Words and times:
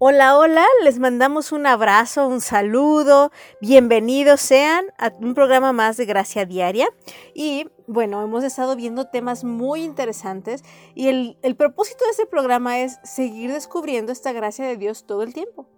Hola, 0.00 0.38
hola, 0.38 0.64
les 0.84 1.00
mandamos 1.00 1.50
un 1.50 1.66
abrazo, 1.66 2.28
un 2.28 2.40
saludo, 2.40 3.32
bienvenidos 3.60 4.40
sean 4.40 4.84
a 4.96 5.10
un 5.18 5.34
programa 5.34 5.72
más 5.72 5.96
de 5.96 6.04
Gracia 6.04 6.44
Diaria. 6.44 6.88
Y 7.34 7.66
bueno, 7.88 8.22
hemos 8.22 8.44
estado 8.44 8.76
viendo 8.76 9.08
temas 9.08 9.42
muy 9.42 9.82
interesantes 9.82 10.62
y 10.94 11.08
el, 11.08 11.56
propósito 11.56 12.04
de 12.04 12.12
este 12.12 12.26
programa 12.26 12.78
es 12.78 13.00
seguir 13.02 13.52
descubriendo 13.52 14.12
esta 14.12 14.30
gracia 14.30 14.64
de 14.68 14.76
Dios 14.76 15.04
todo 15.04 15.24
el 15.24 15.34
tiempo, 15.34 15.68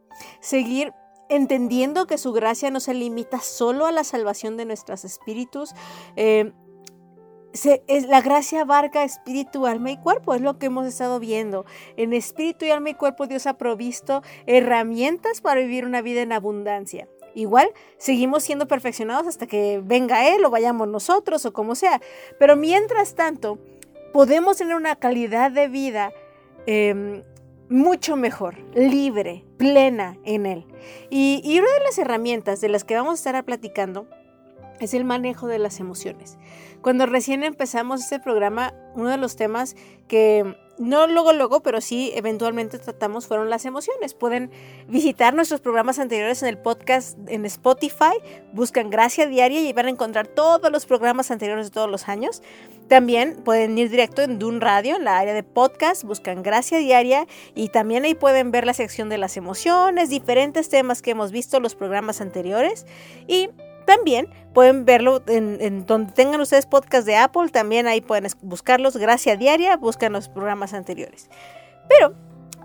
seguir 0.42 0.92
entendiendo 1.30 2.06
que 2.06 2.18
su 2.18 2.34
gracia 2.34 2.70
no 2.70 2.80
se 2.80 2.92
limita 2.92 3.40
solo 3.40 3.86
a 3.86 3.92
la 3.92 4.04
salvación 4.04 4.58
de 4.58 4.66
nuestros 4.66 5.06
espíritus, 5.06 5.72
eh, 6.16 6.52
es, 7.52 8.06
la 8.06 8.20
gracia 8.20 8.62
abarca 8.62 9.04
espíritu, 9.04 9.66
alma 9.66 9.90
y 9.90 9.96
cuerpo, 9.96 10.34
es 10.34 10.40
lo 10.40 10.58
que 10.58 10.66
hemos 10.66 10.86
estado 10.86 11.18
viendo. 11.18 11.64
En 11.96 12.12
espíritu 12.12 12.64
y 12.64 12.70
alma 12.70 12.90
y 12.90 12.94
cuerpo 12.94 13.26
Dios 13.26 13.46
ha 13.46 13.58
provisto 13.58 14.22
herramientas 14.46 15.40
para 15.40 15.60
vivir 15.60 15.84
una 15.84 16.02
vida 16.02 16.22
en 16.22 16.32
abundancia. 16.32 17.08
Igual, 17.34 17.70
seguimos 17.96 18.42
siendo 18.42 18.66
perfeccionados 18.66 19.26
hasta 19.26 19.46
que 19.46 19.80
venga 19.82 20.28
Él 20.34 20.44
o 20.44 20.50
vayamos 20.50 20.88
nosotros 20.88 21.44
o 21.46 21.52
como 21.52 21.74
sea. 21.74 22.00
Pero 22.38 22.56
mientras 22.56 23.14
tanto, 23.14 23.58
podemos 24.12 24.56
tener 24.56 24.74
una 24.74 24.96
calidad 24.96 25.50
de 25.50 25.68
vida 25.68 26.12
em, 26.66 27.22
mucho 27.68 28.16
mejor, 28.16 28.58
libre, 28.74 29.44
plena 29.58 30.18
en 30.24 30.46
Él. 30.46 30.66
Y, 31.08 31.40
y 31.44 31.60
una 31.60 31.72
de 31.72 31.84
las 31.84 31.98
herramientas 31.98 32.60
de 32.60 32.68
las 32.68 32.82
que 32.84 32.96
vamos 32.96 33.12
a 33.12 33.14
estar 33.14 33.44
platicando 33.44 34.08
es 34.80 34.94
el 34.94 35.04
manejo 35.04 35.46
de 35.46 35.58
las 35.58 35.80
emociones. 35.80 36.38
Cuando 36.82 37.06
recién 37.06 37.44
empezamos 37.44 38.00
este 38.00 38.18
programa, 38.18 38.74
uno 38.94 39.10
de 39.10 39.18
los 39.18 39.36
temas 39.36 39.76
que 40.08 40.56
no 40.80 41.06
luego, 41.06 41.34
luego, 41.34 41.60
pero 41.60 41.82
sí 41.82 42.10
eventualmente 42.14 42.78
tratamos 42.78 43.26
fueron 43.26 43.50
las 43.50 43.66
emociones. 43.66 44.14
Pueden 44.14 44.50
visitar 44.88 45.34
nuestros 45.34 45.60
programas 45.60 45.98
anteriores 45.98 46.42
en 46.42 46.48
el 46.48 46.56
podcast 46.56 47.18
en 47.28 47.44
Spotify, 47.44 48.14
buscan 48.54 48.88
Gracia 48.88 49.26
Diaria 49.26 49.60
y 49.60 49.72
van 49.74 49.86
a 49.86 49.90
encontrar 49.90 50.26
todos 50.26 50.72
los 50.72 50.86
programas 50.86 51.30
anteriores 51.30 51.66
de 51.66 51.70
todos 51.70 51.90
los 51.90 52.08
años. 52.08 52.42
También 52.88 53.42
pueden 53.44 53.76
ir 53.76 53.90
directo 53.90 54.22
en 54.22 54.38
Dun 54.38 54.62
Radio, 54.62 54.96
en 54.96 55.04
la 55.04 55.18
área 55.18 55.34
de 55.34 55.42
podcast, 55.42 56.02
buscan 56.04 56.42
Gracia 56.42 56.78
Diaria 56.78 57.26
y 57.54 57.68
también 57.68 58.04
ahí 58.04 58.14
pueden 58.14 58.50
ver 58.50 58.64
la 58.64 58.72
sección 58.72 59.10
de 59.10 59.18
las 59.18 59.36
emociones, 59.36 60.08
diferentes 60.08 60.70
temas 60.70 61.02
que 61.02 61.10
hemos 61.10 61.30
visto 61.30 61.58
en 61.58 61.62
los 61.62 61.74
programas 61.74 62.22
anteriores 62.22 62.86
y 63.28 63.50
también 63.86 64.28
pueden 64.52 64.84
verlo 64.84 65.22
en, 65.26 65.86
donde 65.86 66.12
tengan 66.12 66.40
ustedes 66.40 66.66
podcast 66.66 67.06
de 67.06 67.16
Apple, 67.16 67.48
también 67.50 67.86
ahí 67.86 68.00
pueden 68.00 68.30
buscarlos. 68.42 68.96
Gracias 68.96 69.38
diaria, 69.38 69.76
buscan 69.76 70.12
los 70.12 70.28
programas 70.28 70.74
anteriores. 70.74 71.30
Pero 71.88 72.14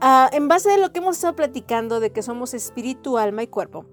ah, 0.01 0.29
en 0.33 0.47
base 0.47 0.71
a 0.71 0.77
lo 0.77 0.91
que 0.91 0.99
hemos 0.99 1.15
estado 1.17 1.35
platicando 1.35 1.99
de 1.99 2.11
que 2.11 2.21
somos 2.21 2.53
espíritu, 2.53 3.17
alma 3.17 3.43
y 3.43 3.47
cuerpo, 3.47 3.85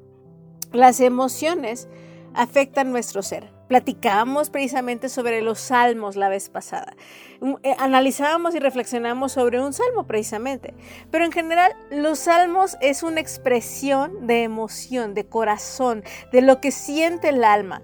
las 0.73 1.01
emociones 1.01 1.89
afectan 2.34 2.92
nuestro 2.92 3.23
ser. 3.23 3.51
Platicábamos 3.73 4.51
precisamente 4.51 5.09
sobre 5.09 5.41
los 5.41 5.59
salmos 5.59 6.14
la 6.14 6.29
vez 6.29 6.51
pasada. 6.51 6.95
Mm, 7.41 7.55
eh, 7.63 7.74
analizábamos 7.79 8.55
y 8.55 8.58
reflexionamos 8.58 9.33
sobre 9.33 9.63
un 9.63 9.73
salmo 9.73 10.07
precisamente. 10.07 10.74
Pero 11.11 11.24
en 11.24 11.33
general, 11.33 11.73
los 11.91 12.19
salmos 12.19 12.77
es 12.83 13.02
una 13.02 13.20
expresión 13.20 14.27
de 14.27 14.42
emoción, 14.42 15.14
de 15.14 15.24
corazón, 15.24 16.05
de 16.33 16.42
lo 16.42 16.61
que 16.61 16.70
siente 16.70 17.30
el 17.30 17.45
alma. 17.45 17.80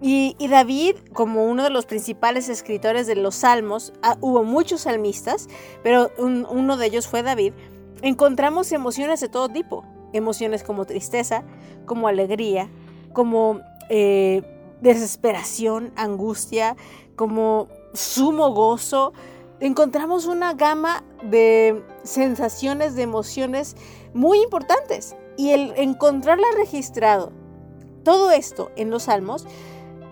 Y, 0.00 0.34
David, 0.50 0.96
como 1.12 1.44
uno 1.44 1.62
de 1.62 1.70
los 1.70 1.86
principales 1.86 2.48
escritores 2.48 3.06
de 3.06 3.14
los 3.14 3.36
salmos, 3.36 3.92
ah, 4.02 4.16
hubo 4.20 4.42
muchos 4.42 4.80
salmistas, 4.80 5.46
pero 5.84 6.10
uno 6.18 6.76
de 6.76 6.86
ellos 6.86 7.06
fue 7.06 7.22
David, 7.22 7.52
encontramos 8.02 8.72
emociones 8.72 9.20
de 9.20 9.28
todo 9.28 9.48
tipo. 9.48 9.84
Emociones 10.12 10.64
como 10.64 10.84
tristeza, 10.84 11.44
como 11.86 12.08
alegría, 12.08 12.68
como 13.12 13.60
eh, 13.88 14.42
desesperación, 14.80 15.92
angustia, 15.96 16.76
como 17.16 17.68
sumo 17.92 18.52
gozo. 18.52 19.12
Encontramos 19.60 20.26
una 20.26 20.54
gama 20.54 21.04
de 21.22 21.82
sensaciones, 22.04 22.94
de 22.94 23.02
emociones 23.02 23.76
muy 24.14 24.40
importantes. 24.42 25.16
Y 25.36 25.50
el 25.50 25.72
encontrarla 25.76 26.46
registrado, 26.56 27.32
todo 28.04 28.30
esto 28.30 28.70
en 28.76 28.90
los 28.90 29.04
salmos, 29.04 29.46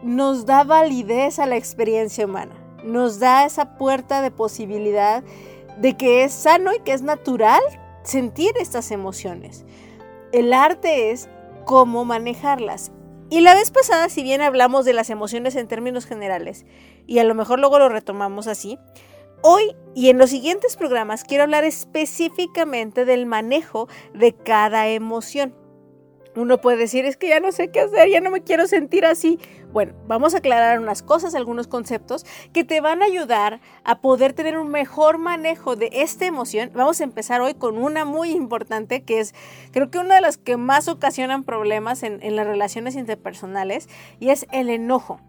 nos 0.02 0.46
da 0.46 0.62
validez 0.64 1.38
a 1.38 1.46
la 1.46 1.56
experiencia 1.56 2.26
humana. 2.26 2.54
Nos 2.84 3.18
da 3.18 3.44
esa 3.44 3.76
puerta 3.76 4.22
de 4.22 4.30
posibilidad 4.30 5.24
de 5.78 5.96
que 5.96 6.24
es 6.24 6.32
sano 6.32 6.72
y 6.74 6.80
que 6.80 6.92
es 6.92 7.02
natural 7.02 7.60
sentir 8.02 8.52
estas 8.60 8.90
emociones. 8.90 9.64
El 10.32 10.52
arte 10.52 11.10
es 11.10 11.28
cómo 11.64 12.04
manejarlas. 12.04 12.92
Y 13.28 13.40
la 13.40 13.54
vez 13.54 13.72
pasada, 13.72 14.08
si 14.08 14.22
bien 14.22 14.40
hablamos 14.40 14.84
de 14.84 14.92
las 14.92 15.10
emociones 15.10 15.56
en 15.56 15.66
términos 15.66 16.06
generales, 16.06 16.64
y 17.06 17.18
a 17.18 17.24
lo 17.24 17.34
mejor 17.34 17.58
luego 17.58 17.80
lo 17.80 17.88
retomamos 17.88 18.46
así, 18.46 18.78
hoy 19.42 19.74
y 19.96 20.10
en 20.10 20.18
los 20.18 20.30
siguientes 20.30 20.76
programas 20.76 21.24
quiero 21.24 21.42
hablar 21.42 21.64
específicamente 21.64 23.04
del 23.04 23.26
manejo 23.26 23.88
de 24.14 24.32
cada 24.32 24.88
emoción. 24.88 25.54
Uno 26.36 26.60
puede 26.60 26.76
decir, 26.76 27.06
es 27.06 27.16
que 27.16 27.28
ya 27.28 27.40
no 27.40 27.50
sé 27.50 27.70
qué 27.70 27.80
hacer, 27.80 28.10
ya 28.10 28.20
no 28.20 28.30
me 28.30 28.42
quiero 28.42 28.66
sentir 28.66 29.06
así. 29.06 29.38
Bueno, 29.72 29.94
vamos 30.06 30.34
a 30.34 30.38
aclarar 30.38 30.78
unas 30.78 31.02
cosas, 31.02 31.34
algunos 31.34 31.66
conceptos 31.66 32.24
que 32.52 32.62
te 32.62 32.80
van 32.80 33.02
a 33.02 33.06
ayudar 33.06 33.60
a 33.84 34.00
poder 34.00 34.32
tener 34.32 34.58
un 34.58 34.68
mejor 34.68 35.18
manejo 35.18 35.76
de 35.76 35.88
esta 35.92 36.26
emoción. 36.26 36.70
Vamos 36.74 37.00
a 37.00 37.04
empezar 37.04 37.40
hoy 37.40 37.54
con 37.54 37.78
una 37.78 38.04
muy 38.04 38.30
importante 38.30 39.02
que 39.02 39.20
es, 39.20 39.34
creo 39.72 39.90
que 39.90 39.98
una 39.98 40.16
de 40.16 40.20
las 40.20 40.36
que 40.36 40.56
más 40.56 40.88
ocasionan 40.88 41.42
problemas 41.44 42.02
en, 42.02 42.20
las 42.36 42.46
relaciones 42.46 42.96
interpersonales 42.96 43.88
y 44.20 44.28
es 44.28 44.46
el 44.52 44.70
enojo. 44.70 45.20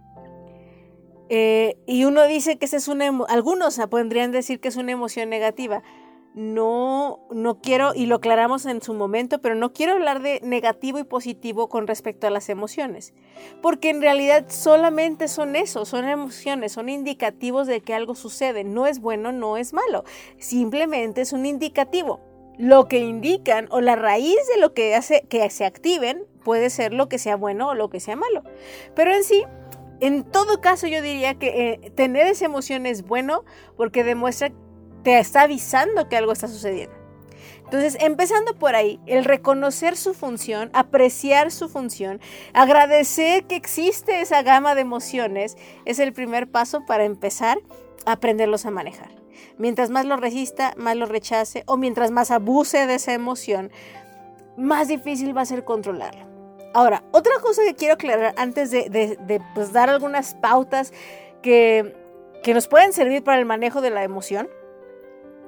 Eh, 1.29 1.77
y 1.85 2.05
uno 2.05 2.25
dice 2.25 2.57
que 2.57 2.65
esa 2.65 2.77
es 2.77 2.87
una, 2.87 3.11
algunos 3.27 3.77
podrían 3.89 4.31
decir 4.31 4.59
que 4.59 4.69
es 4.69 4.77
una 4.77 4.93
emoción 4.93 5.29
negativa 5.29 5.83
no, 6.33 7.27
no 7.31 7.61
quiero, 7.61 7.93
y 7.95 8.05
lo 8.05 8.17
aclaramos 8.17 8.65
en 8.65 8.81
su 8.81 8.93
momento, 8.93 9.39
pero 9.41 9.55
no 9.55 9.73
quiero 9.73 9.93
hablar 9.93 10.21
de 10.21 10.39
negativo 10.43 10.99
y 10.99 11.03
positivo 11.03 11.67
con 11.67 11.87
respecto 11.87 12.27
a 12.27 12.29
las 12.29 12.49
emociones, 12.49 13.13
porque 13.61 13.89
en 13.89 14.01
realidad 14.01 14.45
solamente 14.47 15.27
son 15.27 15.55
eso, 15.55 15.85
son 15.85 16.07
emociones, 16.07 16.73
son 16.73 16.89
indicativos 16.89 17.67
de 17.67 17.81
que 17.81 17.93
algo 17.93 18.15
sucede, 18.15 18.63
no 18.63 18.85
es 18.85 18.99
bueno, 18.99 19.31
no 19.31 19.57
es 19.57 19.73
malo, 19.73 20.03
simplemente 20.37 21.21
es 21.21 21.33
un 21.33 21.45
indicativo. 21.45 22.19
Lo 22.59 22.87
que 22.87 22.97
indican 22.97 23.67
o 23.69 23.81
la 23.81 23.95
raíz 23.95 24.39
de 24.53 24.59
lo 24.59 24.73
que 24.73 24.95
hace 24.95 25.27
que 25.29 25.47
se 25.51 25.63
activen 25.63 26.25
puede 26.43 26.71
ser 26.71 26.91
lo 26.91 27.07
que 27.07 27.19
sea 27.19 27.35
bueno 27.35 27.69
o 27.69 27.75
lo 27.75 27.91
que 27.91 27.99
sea 27.99 28.15
malo. 28.15 28.41
Pero 28.95 29.13
en 29.13 29.23
sí, 29.23 29.43
en 29.99 30.23
todo 30.23 30.61
caso 30.61 30.87
yo 30.87 31.01
diría 31.01 31.35
que 31.35 31.71
eh, 31.83 31.91
tener 31.91 32.27
esa 32.27 32.45
emoción 32.45 32.85
es 32.85 33.03
bueno 33.03 33.43
porque 33.75 34.03
demuestra 34.03 34.51
te 35.03 35.19
está 35.19 35.41
avisando 35.41 36.09
que 36.09 36.17
algo 36.17 36.31
está 36.31 36.47
sucediendo. 36.47 36.95
Entonces, 37.67 37.97
empezando 37.99 38.55
por 38.55 38.75
ahí, 38.75 38.97
el 39.07 39.25
reconocer 39.25 39.97
su 39.97 40.13
función, 40.13 40.69
apreciar 40.71 41.51
su 41.51 41.67
función, 41.67 42.21
agradecer 42.53 43.43
que 43.43 43.57
existe 43.57 44.21
esa 44.21 44.41
gama 44.41 44.73
de 44.73 44.81
emociones, 44.81 45.57
es 45.83 45.99
el 45.99 46.13
primer 46.13 46.49
paso 46.49 46.85
para 46.85 47.03
empezar 47.03 47.59
a 48.05 48.13
aprenderlos 48.13 48.65
a 48.65 48.71
manejar. 48.71 49.09
Mientras 49.57 49.89
más 49.89 50.05
lo 50.05 50.15
resista, 50.15 50.75
más 50.77 50.95
lo 50.95 51.07
rechace 51.07 51.63
o 51.65 51.75
mientras 51.75 52.09
más 52.09 52.31
abuse 52.31 52.87
de 52.87 52.95
esa 52.95 53.13
emoción, 53.13 53.69
más 54.55 54.87
difícil 54.87 55.35
va 55.35 55.41
a 55.41 55.45
ser 55.45 55.65
controlarlo. 55.65 56.25
Ahora, 56.73 57.03
otra 57.11 57.33
cosa 57.41 57.63
que 57.63 57.75
quiero 57.75 57.95
aclarar 57.95 58.33
antes 58.37 58.71
de, 58.71 59.41
pues, 59.53 59.73
dar 59.73 59.89
algunas 59.89 60.35
pautas 60.35 60.93
que, 61.41 61.93
que 62.43 62.53
nos 62.53 62.69
pueden 62.69 62.93
servir 62.93 63.25
para 63.25 63.39
el 63.39 63.45
manejo 63.45 63.81
de 63.81 63.89
la 63.89 64.05
emoción 64.05 64.47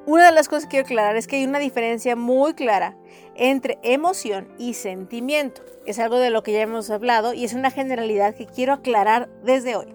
una 0.05 0.25
de 0.25 0.31
las 0.31 0.47
cosas 0.47 0.65
que 0.65 0.69
quiero 0.69 0.85
aclarar 0.85 1.15
es 1.15 1.27
que 1.27 1.37
hay 1.37 1.45
una 1.45 1.59
diferencia 1.59 2.15
muy 2.15 2.53
clara 2.53 2.97
entre 3.35 3.79
emoción 3.83 4.47
y 4.57 4.73
sentimiento. 4.73 5.61
Es 5.85 5.99
algo 5.99 6.17
de 6.17 6.29
lo 6.29 6.43
que 6.43 6.51
ya 6.51 6.61
hemos 6.61 6.89
hablado 6.89 7.33
y 7.33 7.45
es 7.45 7.53
una 7.53 7.71
generalidad 7.71 8.35
que 8.35 8.45
quiero 8.45 8.73
aclarar 8.73 9.29
desde 9.43 9.75
hoy. 9.75 9.87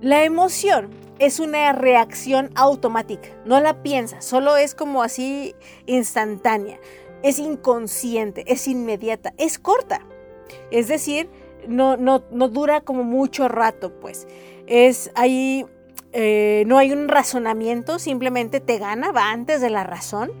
La 0.00 0.24
emoción 0.24 0.90
es 1.18 1.40
una 1.40 1.72
reacción 1.72 2.50
automática, 2.54 3.28
no 3.44 3.60
la 3.60 3.82
piensa, 3.82 4.22
solo 4.22 4.56
es 4.56 4.74
como 4.74 5.02
así 5.02 5.54
instantánea, 5.84 6.80
es 7.22 7.38
inconsciente, 7.38 8.44
es 8.46 8.66
inmediata, 8.66 9.34
es 9.36 9.58
corta. 9.58 10.00
Es 10.70 10.88
decir, 10.88 11.28
no, 11.68 11.96
no, 11.98 12.24
no 12.30 12.48
dura 12.48 12.80
como 12.80 13.04
mucho 13.04 13.48
rato, 13.48 13.92
pues. 14.00 14.26
Es 14.66 15.10
ahí 15.14 15.66
eh, 16.12 16.64
no 16.66 16.78
hay 16.78 16.92
un 16.92 17.08
razonamiento, 17.08 17.98
simplemente 17.98 18.60
te 18.60 18.78
gana, 18.78 19.12
va 19.12 19.30
antes 19.30 19.60
de 19.60 19.70
la 19.70 19.84
razón. 19.84 20.32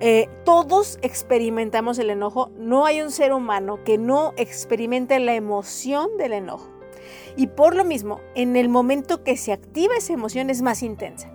Eh, 0.00 0.28
todos 0.44 0.98
experimentamos 1.02 1.98
el 1.98 2.10
enojo, 2.10 2.50
no 2.56 2.86
hay 2.86 3.00
un 3.00 3.10
ser 3.10 3.32
humano 3.32 3.82
que 3.84 3.98
no 3.98 4.32
experimente 4.36 5.18
la 5.18 5.34
emoción 5.34 6.16
del 6.18 6.34
enojo. 6.34 6.70
Y 7.36 7.48
por 7.48 7.74
lo 7.74 7.84
mismo, 7.84 8.20
en 8.34 8.56
el 8.56 8.68
momento 8.68 9.24
que 9.24 9.36
se 9.36 9.52
activa 9.52 9.96
esa 9.96 10.12
emoción 10.12 10.50
es 10.50 10.62
más 10.62 10.82
intensa 10.82 11.30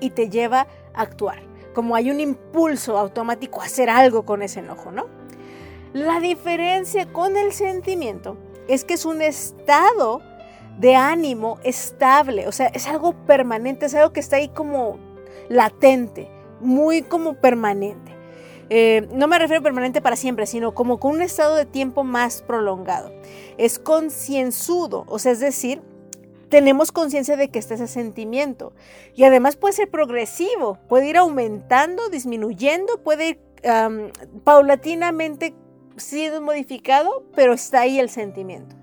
y 0.00 0.10
te 0.10 0.28
lleva 0.28 0.68
a 0.92 1.02
actuar, 1.02 1.42
como 1.74 1.96
hay 1.96 2.10
un 2.10 2.20
impulso 2.20 2.98
automático 2.98 3.60
a 3.60 3.64
hacer 3.64 3.90
algo 3.90 4.24
con 4.24 4.42
ese 4.42 4.60
enojo, 4.60 4.92
¿no? 4.92 5.06
La 5.92 6.20
diferencia 6.20 7.12
con 7.12 7.36
el 7.36 7.52
sentimiento 7.52 8.36
es 8.68 8.84
que 8.84 8.94
es 8.94 9.04
un 9.04 9.22
estado 9.22 10.22
de 10.78 10.96
ánimo 10.96 11.58
estable, 11.62 12.48
o 12.48 12.52
sea, 12.52 12.66
es 12.68 12.86
algo 12.86 13.12
permanente, 13.26 13.86
es 13.86 13.94
algo 13.94 14.12
que 14.12 14.20
está 14.20 14.36
ahí 14.36 14.48
como 14.48 14.98
latente, 15.48 16.28
muy 16.60 17.02
como 17.02 17.34
permanente. 17.34 18.12
Eh, 18.70 19.08
no 19.12 19.28
me 19.28 19.38
refiero 19.38 19.62
permanente 19.62 20.00
para 20.00 20.16
siempre, 20.16 20.46
sino 20.46 20.74
como 20.74 20.98
con 20.98 21.12
un 21.12 21.22
estado 21.22 21.54
de 21.56 21.66
tiempo 21.66 22.02
más 22.02 22.42
prolongado. 22.42 23.12
Es 23.58 23.78
concienzudo, 23.78 25.04
o 25.06 25.18
sea, 25.18 25.32
es 25.32 25.40
decir, 25.40 25.82
tenemos 26.48 26.92
conciencia 26.92 27.36
de 27.36 27.48
que 27.48 27.58
está 27.58 27.74
ese 27.74 27.88
sentimiento. 27.88 28.72
Y 29.14 29.24
además 29.24 29.56
puede 29.56 29.74
ser 29.74 29.90
progresivo, 29.90 30.78
puede 30.88 31.08
ir 31.08 31.16
aumentando, 31.16 32.08
disminuyendo, 32.08 33.02
puede 33.02 33.28
ir 33.28 33.38
paulatinamente 34.44 35.54
siendo 35.96 36.42
modificado, 36.42 37.24
pero 37.34 37.54
está 37.54 37.80
ahí 37.80 37.98
el 37.98 38.10
sentimiento. 38.10 38.76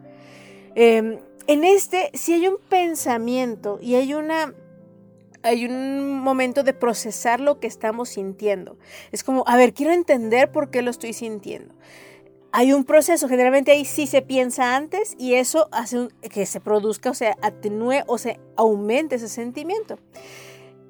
Em, 0.75 1.19
en 1.51 1.65
este, 1.65 2.11
si 2.13 2.31
hay 2.31 2.47
un 2.47 2.59
pensamiento 2.69 3.77
y 3.81 3.95
hay 3.95 4.13
una 4.13 4.53
hay 5.43 5.65
un 5.65 6.19
momento 6.19 6.63
de 6.63 6.73
procesar 6.73 7.41
lo 7.41 7.59
que 7.59 7.67
estamos 7.67 8.09
sintiendo. 8.09 8.77
Es 9.11 9.23
como, 9.23 9.43
a 9.47 9.57
ver, 9.57 9.73
quiero 9.73 9.91
entender 9.91 10.51
por 10.51 10.69
qué 10.69 10.81
lo 10.81 10.91
estoy 10.91 11.13
sintiendo. 11.13 11.73
Hay 12.53 12.71
un 12.71 12.85
proceso, 12.85 13.27
generalmente 13.27 13.71
ahí 13.71 13.83
sí 13.83 14.07
se 14.07 14.21
piensa 14.21 14.77
antes 14.77 15.15
y 15.17 15.33
eso 15.33 15.67
hace 15.71 16.07
que 16.21 16.45
se 16.45 16.61
produzca 16.61 17.09
o 17.09 17.13
se 17.15 17.33
atenúe 17.41 18.03
o 18.07 18.17
se 18.17 18.39
aumente 18.55 19.15
ese 19.15 19.27
sentimiento. 19.27 19.97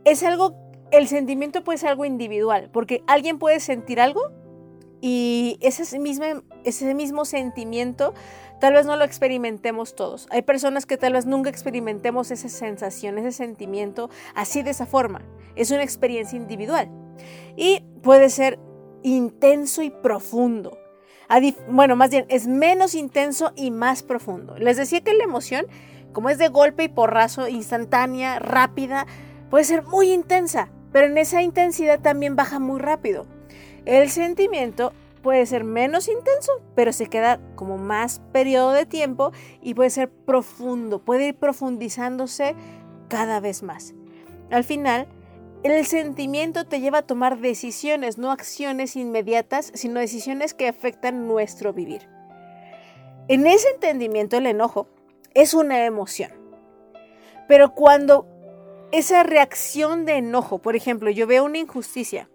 Es 0.04 0.22
algo, 0.22 0.54
el 0.92 1.08
sentimiento 1.08 1.64
puede 1.64 1.80
ser 1.80 1.90
algo 1.90 2.06
individual, 2.06 2.70
porque 2.72 3.04
alguien 3.08 3.40
puede 3.40 3.62
sentir 3.62 4.00
algo 4.00 4.22
y 5.00 5.58
ese 5.62 5.98
mismo, 5.98 6.44
ese 6.66 6.94
mismo 6.94 7.26
sentimiento 7.26 8.14
tal 8.62 8.76
vez 8.76 8.86
no 8.86 8.96
lo 8.96 9.04
experimentemos 9.04 9.96
todos. 9.96 10.28
Hay 10.30 10.44
personas 10.44 10.86
que 10.86 10.96
tal 10.96 11.14
vez 11.14 11.26
nunca 11.26 11.50
experimentemos 11.50 12.30
esa 12.30 12.48
sensación, 12.48 13.18
ese 13.18 13.32
sentimiento 13.32 14.12
así 14.36 14.62
de 14.62 14.70
esa 14.70 14.86
forma. 14.86 15.24
Es 15.56 15.72
una 15.72 15.84
experiencia 15.84 16.38
individual 16.38 16.88
y 17.58 17.84
puede 18.04 18.30
ser 18.30 18.60
intenso 19.02 19.82
y 19.82 19.90
profundo. 19.90 20.78
Bueno, 21.70 21.96
más 21.96 22.12
bien, 22.12 22.26
es 22.30 22.46
menos 22.46 22.94
intenso 22.94 23.52
y 23.56 23.72
más 23.72 24.04
profundo. 24.04 24.56
Les 24.58 24.78
decía 24.78 25.02
que 25.02 25.16
la 25.16 25.24
emoción, 25.24 25.66
como 26.14 26.30
es 26.30 26.38
de 26.38 26.50
golpe 26.50 26.84
y 26.84 26.88
porrazo, 26.88 27.48
instantánea, 27.48 28.38
rápida, 28.38 29.08
puede 29.50 29.64
ser 29.64 29.84
muy 29.84 30.12
intensa, 30.12 30.70
pero 30.92 31.08
en 31.08 31.18
esa 31.18 31.42
intensidad 31.42 32.00
también 32.00 32.36
baja 32.36 32.60
muy 32.60 32.80
rápido. 32.80 33.26
El 33.86 34.12
sentimiento 34.12 34.94
puede 35.22 35.46
ser 35.46 35.64
menos 35.64 36.08
intenso, 36.08 36.62
pero 36.76 36.94
se 36.94 37.08
queda 37.08 37.40
como 37.56 37.78
más 37.78 38.22
periodo 38.32 38.72
de 38.72 38.86
tiempo 38.86 39.32
y 39.62 39.74
puede 39.74 39.90
ser 39.90 40.10
profundo, 40.10 41.00
puede 41.00 41.28
ir 41.28 41.36
profundizándose 41.36 42.56
cada 43.08 43.40
vez 43.40 43.64
más. 43.64 43.94
Al 44.50 44.64
final, 44.64 45.08
el 45.64 45.86
sentimiento 45.86 46.66
te 46.66 46.80
lleva 46.80 47.00
a 47.00 47.08
tomar 47.08 47.38
decisiones, 47.38 48.18
no 48.18 48.32
acciones 48.32 48.96
inmediatas, 48.96 49.72
sino 49.76 50.00
decisiones 50.00 50.54
que 50.54 50.68
afectan 50.68 51.28
nuestro 51.28 51.72
vivir. 51.72 52.10
En 53.28 53.46
ese 53.46 53.70
entendimiento, 53.70 54.38
el 54.38 54.48
enojo 54.48 54.88
es 55.36 55.54
una 55.54 55.86
emoción. 55.86 56.32
Pero 57.48 57.76
cuando 57.76 58.26
esa 58.92 59.22
reacción 59.22 60.06
de 60.06 60.18
enojo, 60.18 60.60
por 60.60 60.76
ejemplo, 60.76 61.12
yo 61.12 61.28
veo 61.28 61.44
una 61.44 61.60
injusticia, 61.60 62.30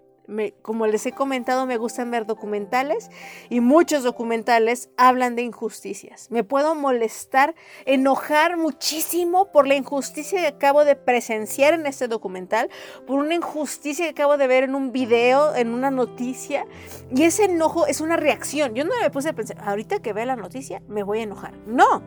como 0.63 0.87
les 0.87 1.07
he 1.07 1.13
comentado, 1.13 1.67
me 1.67 1.77
gustan 1.77 2.11
ver 2.11 2.27
documentales 2.27 3.11
y 3.49 3.61
muchos 3.61 4.03
documentales 4.03 4.91
hablan 4.97 5.37
de 5.37 5.43
injusticias. 5.43 6.31
Me 6.31 6.45
puedo 6.45 6.75
molestar, 6.75 7.55
enojar 7.85 8.57
muchísimo 8.57 9.53
por 9.53 9.67
la 9.67 9.75
injusticia 9.75 10.41
que 10.41 10.47
acabo 10.47 10.85
de 10.85 10.97
presenciar 10.97 11.75
en 11.75 11.87
este 11.87 12.09
documental, 12.09 12.71
por 13.07 13.19
una 13.19 13.35
injusticia 13.35 14.05
que 14.07 14.11
acabo 14.11 14.37
de 14.37 14.47
ver 14.47 14.65
en 14.65 14.75
un 14.75 14.93
video, 14.93 15.55
en 15.55 15.69
una 15.69 15.91
noticia. 15.91 16.67
Y 17.15 17.23
ese 17.23 17.45
enojo 17.45 17.87
es 17.87 18.01
una 18.01 18.17
reacción. 18.17 18.75
Yo 18.75 18.85
no 18.85 18.93
me 19.01 19.11
puse 19.11 19.31
a 19.31 19.33
pensar, 19.33 19.59
ahorita 19.61 20.01
que 20.01 20.13
vea 20.13 20.27
la 20.27 20.37
noticia, 20.37 20.83
me 20.89 21.03
voy 21.03 21.21
a 21.21 21.23
enojar. 21.23 21.57
No. 21.67 22.03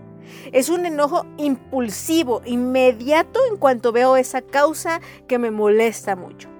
Es 0.51 0.69
un 0.69 0.85
enojo 0.85 1.25
impulsivo, 1.37 2.41
inmediato 2.45 3.39
en 3.49 3.57
cuanto 3.57 3.91
veo 3.91 4.17
esa 4.17 4.41
causa 4.41 4.99
que 5.27 5.39
me 5.39 5.49
molesta 5.49 6.15
mucho. 6.15 6.58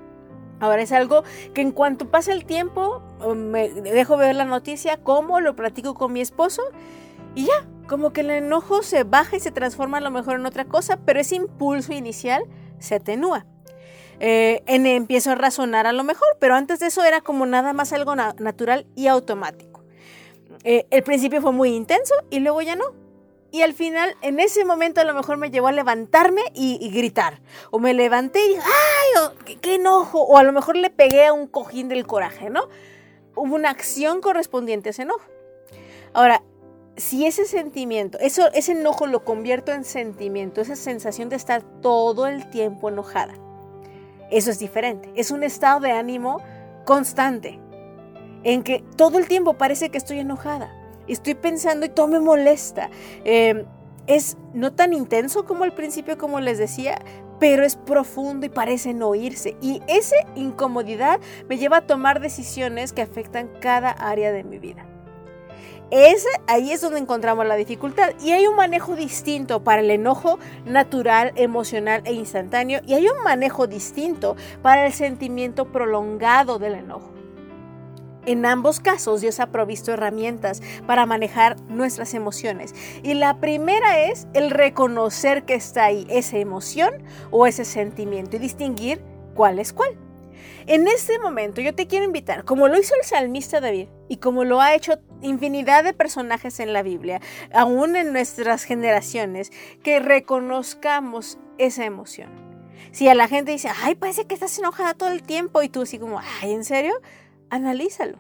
Ahora 0.60 0.82
es 0.82 0.92
algo 0.92 1.24
que 1.54 1.62
en 1.62 1.72
cuanto 1.72 2.10
pasa 2.10 2.34
el 2.34 2.46
tiempo, 2.46 3.02
me 3.36 3.70
dejo 3.70 4.18
ver 4.18 4.36
la 4.36 4.46
noticia, 4.46 4.98
como 4.98 5.40
lo 5.40 5.56
platico 5.56 5.94
con 5.94 6.14
mi 6.14 6.22
esposo 6.22 6.62
y 7.36 7.46
ya, 7.46 7.68
como 7.88 8.12
que 8.12 8.22
el 8.22 8.32
enojo 8.32 8.84
se 8.84 9.04
baja 9.04 9.38
y 9.38 9.40
se 9.40 9.52
transforma 9.52 9.98
a 9.98 10.02
lo 10.02 10.12
mejor 10.12 10.40
en 10.40 10.46
otra 10.46 10.66
cosa, 10.66 10.98
pero 11.06 11.20
ese 11.20 11.36
impulso 11.36 11.94
inicial 11.94 12.44
se 12.80 12.96
atenúa. 12.96 13.46
Eh, 14.20 14.64
en, 14.66 14.86
empiezo 14.86 15.32
a 15.32 15.36
razonar 15.36 15.88
a 15.88 15.94
lo 15.94 16.04
mejor, 16.04 16.28
pero 16.40 16.56
antes 16.56 16.80
de 16.80 16.88
eso 16.88 17.04
era 17.04 17.22
como 17.22 17.46
nada 17.46 17.74
más 17.74 17.94
algo 17.94 18.16
natural 18.16 18.86
y 18.96 19.08
automático. 19.08 19.84
Eh, 20.64 20.88
el 20.92 21.04
principio 21.04 21.42
fue 21.42 21.54
muy 21.54 21.70
intenso 21.70 22.14
y 22.30 22.40
luego 22.40 22.62
ya 22.62 22.76
no. 22.76 22.86
Y 23.52 23.64
al 23.64 23.74
final, 23.74 24.16
en 24.22 24.40
ese 24.40 24.64
momento 24.64 25.02
a 25.02 25.04
lo 25.04 25.14
mejor 25.16 25.38
me 25.38 25.50
llevó 25.50 25.68
a 25.68 25.72
levantarme 25.72 26.42
y, 26.54 26.90
gritar. 26.92 27.42
O 27.72 27.80
me 27.80 27.94
levanté 27.94 28.46
y 28.46 28.50
dije, 28.50 28.62
¡ay! 28.62 29.58
qué, 29.60 29.76
enojo! 29.76 30.22
O 30.22 30.38
a 30.38 30.44
lo 30.44 30.52
mejor 30.52 30.76
le 30.76 30.90
pegué 30.90 31.26
a 31.26 31.34
un 31.34 31.48
cojín 31.48 31.90
del 31.90 32.06
coraje, 32.06 32.50
¿no? 32.50 32.70
Hubo 33.36 33.56
una 33.56 33.72
acción 33.72 34.22
correspondiente 34.22 34.90
a 34.90 34.92
ese 34.92 35.02
enojo. 35.02 35.26
Ahora, 36.14 36.44
si 36.96 37.26
ese 37.26 37.46
sentimiento, 37.46 38.20
eso, 38.20 38.52
ese 38.54 38.74
enojo 38.74 39.08
lo 39.08 39.24
convierto 39.24 39.72
en 39.72 39.84
sentimiento, 39.84 40.62
esa 40.62 40.76
sensación 40.76 41.30
de 41.30 41.38
estar 41.38 41.64
todo 41.82 42.28
el 42.28 42.50
tiempo 42.50 42.90
enojada, 42.90 43.34
eso 44.30 44.52
es 44.52 44.60
diferente. 44.60 45.12
Es 45.16 45.32
un 45.32 45.44
estado 45.44 45.80
de 45.80 45.92
ánimo 45.92 46.42
constante, 46.86 47.60
en 48.44 48.64
que 48.64 48.84
todo 48.96 49.18
el 49.18 49.28
tiempo 49.28 49.54
parece 49.54 49.90
que 49.90 49.98
estoy 49.98 50.20
enojada 50.20 50.79
estoy 51.14 51.36
pensando 51.36 51.86
y 51.86 51.90
todo 51.90 52.08
me 52.08 52.20
molesta. 52.20 52.90
Em, 53.24 53.66
es 54.08 54.38
no 54.54 54.74
tan 54.74 54.94
intenso 54.94 55.46
como 55.46 55.64
al 55.64 55.74
principio, 55.74 56.18
como 56.18 56.40
les 56.40 56.58
decía, 56.58 57.00
pero 57.40 57.64
es 57.64 57.76
profundo 57.76 58.46
y 58.46 58.50
parece 58.50 58.94
no 58.94 59.16
irse. 59.16 59.56
Y 59.62 59.82
esa 59.88 60.16
incomodidad 60.36 61.20
me 61.48 61.58
lleva 61.58 61.78
a 61.78 61.88
tomar 61.88 62.20
decisiones 62.20 62.92
que 62.92 63.02
afectan 63.02 63.50
cada 63.60 63.92
área 63.92 64.32
de 64.32 64.44
mi 64.44 64.60
vida. 64.60 64.86
Ese, 65.92 66.28
ahí 66.48 66.72
es 66.72 66.82
donde 66.82 67.00
encontramos 67.00 67.46
la 67.48 67.56
dificultad. 67.56 68.12
Y 68.24 68.32
hay 68.32 68.46
un 68.46 68.56
manejo 68.56 68.96
distinto 68.96 69.64
para 69.64 69.82
el 69.82 69.90
enojo 69.90 70.38
natural, 70.66 71.32
emocional 71.36 72.02
e 72.06 72.14
instantáneo. 72.14 72.82
Y 72.86 72.94
hay 72.94 73.08
un 73.08 73.24
manejo 73.24 73.66
distinto 73.66 74.36
para 74.62 74.86
el 74.86 74.94
sentimiento 74.94 75.72
prolongado 75.72 76.60
del 76.60 76.76
enojo. 76.76 77.19
En 78.30 78.46
ambos 78.46 78.80
casos 78.80 79.22
Dios 79.22 79.40
ha 79.40 79.48
provisto 79.48 79.92
herramientas 79.92 80.62
para 80.86 81.08
manejar 81.08 81.60
nuestras 81.62 82.14
emociones. 82.14 82.76
Y 83.02 83.16
la 83.16 83.40
primera 83.40 84.02
es 84.02 84.28
el 84.36 84.52
reconocer 84.52 85.46
que 85.46 85.56
está 85.56 85.86
ahí 85.86 86.06
esa 86.12 86.38
emoción 86.38 86.94
o 87.32 87.48
ese 87.48 87.66
sentimiento 87.66 88.36
y 88.36 88.40
distinguir 88.40 89.02
cuál 89.34 89.58
es 89.58 89.74
cuál. 89.74 89.98
En 90.68 90.88
este 90.88 91.18
momento 91.18 91.60
yo 91.60 91.74
te 91.74 91.88
quiero 91.88 92.06
invitar, 92.06 92.46
como 92.46 92.68
lo 92.68 92.80
hizo 92.80 92.94
el 92.94 93.04
salmista 93.04 93.62
David 93.62 93.88
y 94.10 94.18
como 94.18 94.44
lo 94.44 94.62
ha 94.62 94.76
hecho 94.76 95.00
infinidad 95.24 95.84
de 95.84 95.94
personajes 95.94 96.60
en 96.60 96.72
la 96.72 96.84
Biblia, 96.84 97.22
aún 97.52 97.96
en 97.96 98.14
nuestras 98.14 98.64
generaciones, 98.64 99.52
que 99.82 100.00
reconozcamos 100.00 101.40
esa 101.58 101.84
emoción. 101.84 102.30
Si 102.92 103.08
a 103.08 103.16
la 103.16 103.28
gente 103.28 103.54
dice, 103.54 103.70
ay, 103.82 103.96
parece 103.96 104.26
que 104.26 104.36
estás 104.36 104.60
enojada 104.60 104.94
todo 104.94 105.10
el 105.10 105.24
tiempo 105.24 105.64
y 105.64 105.70
tú 105.70 105.82
así 105.82 105.98
como, 105.98 106.20
ay, 106.20 106.52
¿en 106.52 106.64
serio? 106.64 106.94
Analízalo. 107.50 108.20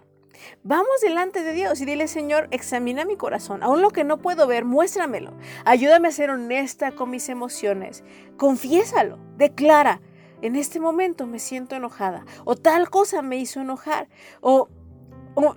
Vamos 0.63 1.01
delante 1.01 1.43
de 1.43 1.53
Dios 1.53 1.81
y 1.81 1.85
dile, 1.85 2.07
Señor, 2.07 2.47
examina 2.51 3.05
mi 3.05 3.17
corazón. 3.17 3.63
Aún 3.63 3.81
lo 3.81 3.89
que 3.89 4.03
no 4.03 4.19
puedo 4.19 4.47
ver, 4.47 4.65
muéstramelo. 4.65 5.33
Ayúdame 5.65 6.07
a 6.07 6.11
ser 6.11 6.29
honesta 6.29 6.91
con 6.93 7.09
mis 7.09 7.29
emociones. 7.29 8.03
Confiésalo. 8.37 9.19
Declara, 9.37 10.01
en 10.41 10.55
este 10.55 10.79
momento 10.79 11.27
me 11.27 11.39
siento 11.39 11.75
enojada. 11.75 12.25
O 12.45 12.55
tal 12.55 12.89
cosa 12.89 13.21
me 13.21 13.37
hizo 13.37 13.61
enojar. 13.61 14.07
O, 14.41 14.69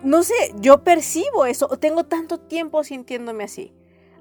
no 0.02 0.23
sé, 0.23 0.35
yo 0.61 0.83
percibo 0.83 1.47
eso. 1.47 1.69
O 1.71 1.79
tengo 1.79 2.05
tanto 2.05 2.38
tiempo 2.38 2.83
sintiéndome 2.83 3.45
así. 3.45 3.73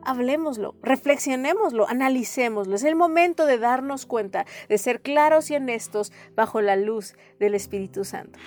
Hablemoslo, 0.05 0.75
reflexionémoslo, 0.81 1.87
analicémoslo. 1.87 2.75
Es 2.75 2.83
el 2.83 2.95
momento 2.95 3.45
de 3.45 3.57
darnos 3.57 4.05
cuenta, 4.05 4.45
de 4.69 4.77
ser 4.77 5.01
claros 5.01 5.51
y 5.51 5.55
honestos 5.55 6.11
bajo 6.35 6.61
la 6.61 6.75
luz 6.75 7.15
del 7.39 7.55
Espíritu 7.55 8.05
Santo. 8.05 8.39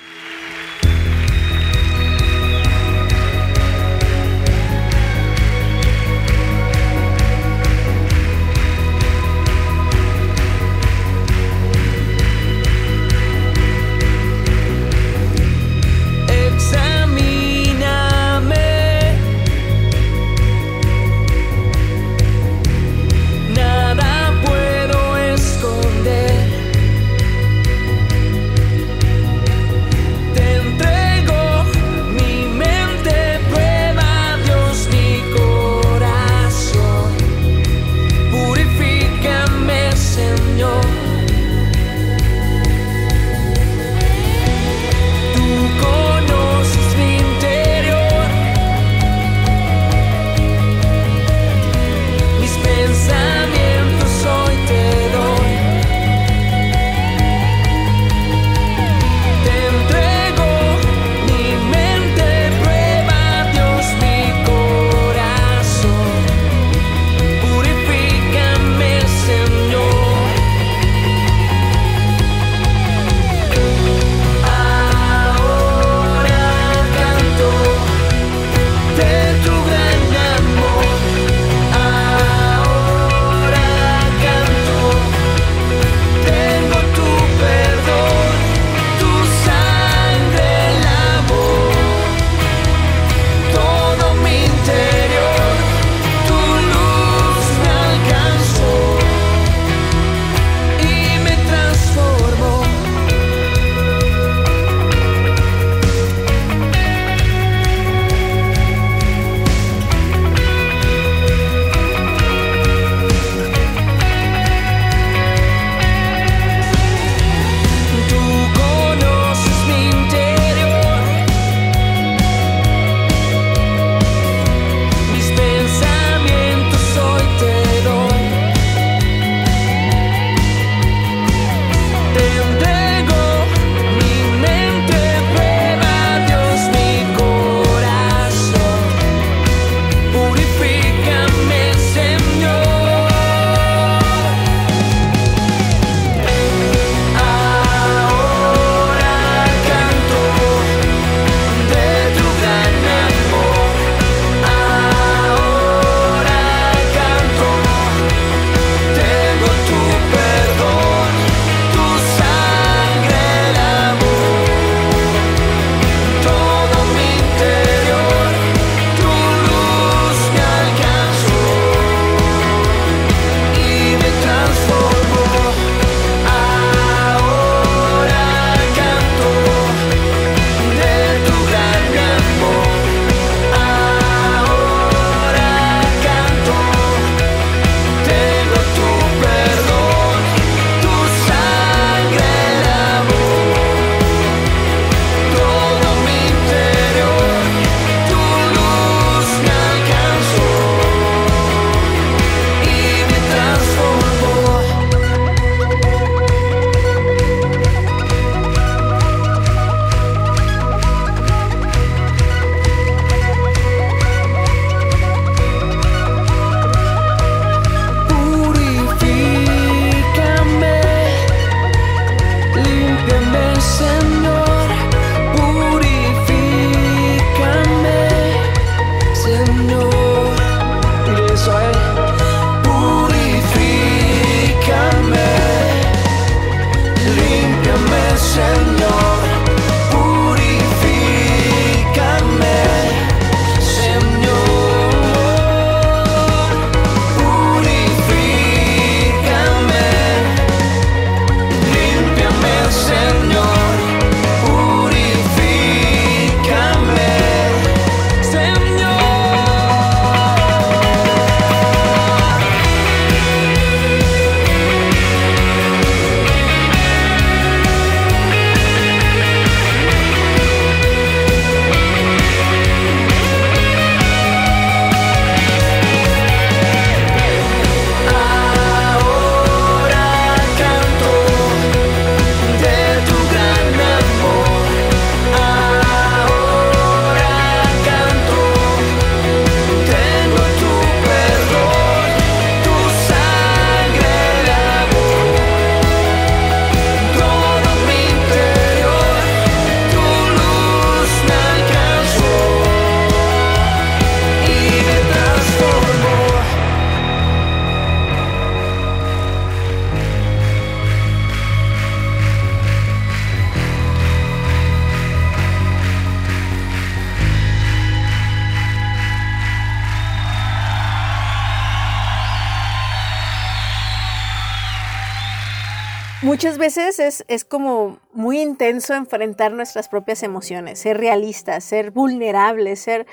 Muchas 326.57 326.77
veces 326.77 327.01
es, 327.01 327.25
es, 327.27 327.45
como 327.45 327.99
muy 328.13 328.41
intenso 328.41 328.95
enfrentar 328.95 329.53
nuestras 329.53 329.89
propias 329.89 330.23
emociones, 330.23 330.79
ser 330.79 330.99
realistas, 330.99 331.65
ser 331.65 331.91
vulnerables, 331.91 332.79
ser 332.81 333.07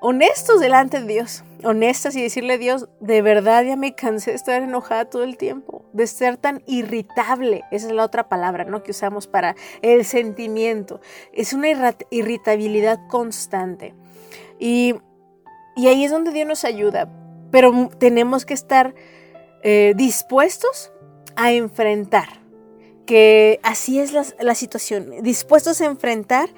honestos 0.00 0.60
delante 0.60 1.00
de 1.00 1.06
Dios, 1.06 1.44
honestas 1.64 2.14
y 2.14 2.22
decirle 2.22 2.54
a 2.54 2.58
Dios, 2.58 2.88
de 3.00 3.20
verdad 3.20 3.64
ya 3.64 3.76
me 3.76 3.94
cansé 3.94 4.30
de 4.30 4.36
estar 4.36 4.62
enojada 4.62 5.06
todo 5.06 5.24
el 5.24 5.36
tiempo, 5.36 5.84
de 5.92 6.06
ser 6.06 6.36
tan 6.36 6.62
irritable, 6.66 7.64
esa 7.72 7.88
es 7.88 7.92
la 7.92 8.04
otra 8.04 8.28
palabra, 8.28 8.64
¿no? 8.64 8.82
que 8.82 8.92
usamos 8.92 9.26
para 9.26 9.56
el 9.80 10.04
sentimiento. 10.04 11.00
Es 11.32 11.52
una 11.52 11.68
irritabilidad 12.10 13.00
constante. 13.08 13.94
Y, 14.58 14.94
ahí 15.76 16.04
es 16.04 16.12
donde 16.12 16.30
Dios 16.30 16.46
nos 16.46 16.64
ayuda, 16.64 17.08
pero 17.50 17.90
tenemos 17.98 18.44
que 18.44 18.54
estar 18.54 18.94
eh, 19.64 19.94
dispuestos 19.96 20.92
a 21.34 21.52
enfrentar, 21.52 22.41
así 23.62 23.98
es 23.98 24.12
la, 24.12 24.24
la 24.40 24.54
situación, 24.54 25.22
dispuestos 25.22 25.80
a 25.80 25.86
enfrentar 25.86 26.48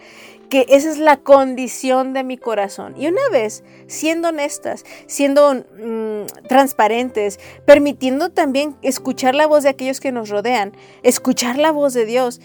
que 0.49 0.67
esa 0.69 0.91
es 0.91 0.99
la 0.99 1.17
condición 1.17 2.13
de 2.13 2.23
mi 2.23 2.37
corazón. 2.37 2.95
Y 2.97 3.09
una 3.09 3.29
vez, 3.33 3.65
siendo 3.87 4.29
honestas, 4.29 4.85
siendo 5.07 5.55
mm, 5.55 6.47
transparentes, 6.49 7.41
permitiendo 7.65 8.31
también 8.31 8.77
escuchar 8.83 9.35
la 9.35 9.47
voz 9.47 9.65
de 9.65 9.71
aquellos 9.71 10.01
que 10.01 10.13
nos 10.13 10.29
rodean, 10.29 10.73
escuchar 11.03 11.59
la 11.59 11.73
voz 11.73 11.95
de 11.95 12.07
Dios, 12.07 12.41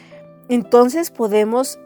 entonces 0.47 1.11
podemos 1.11 1.79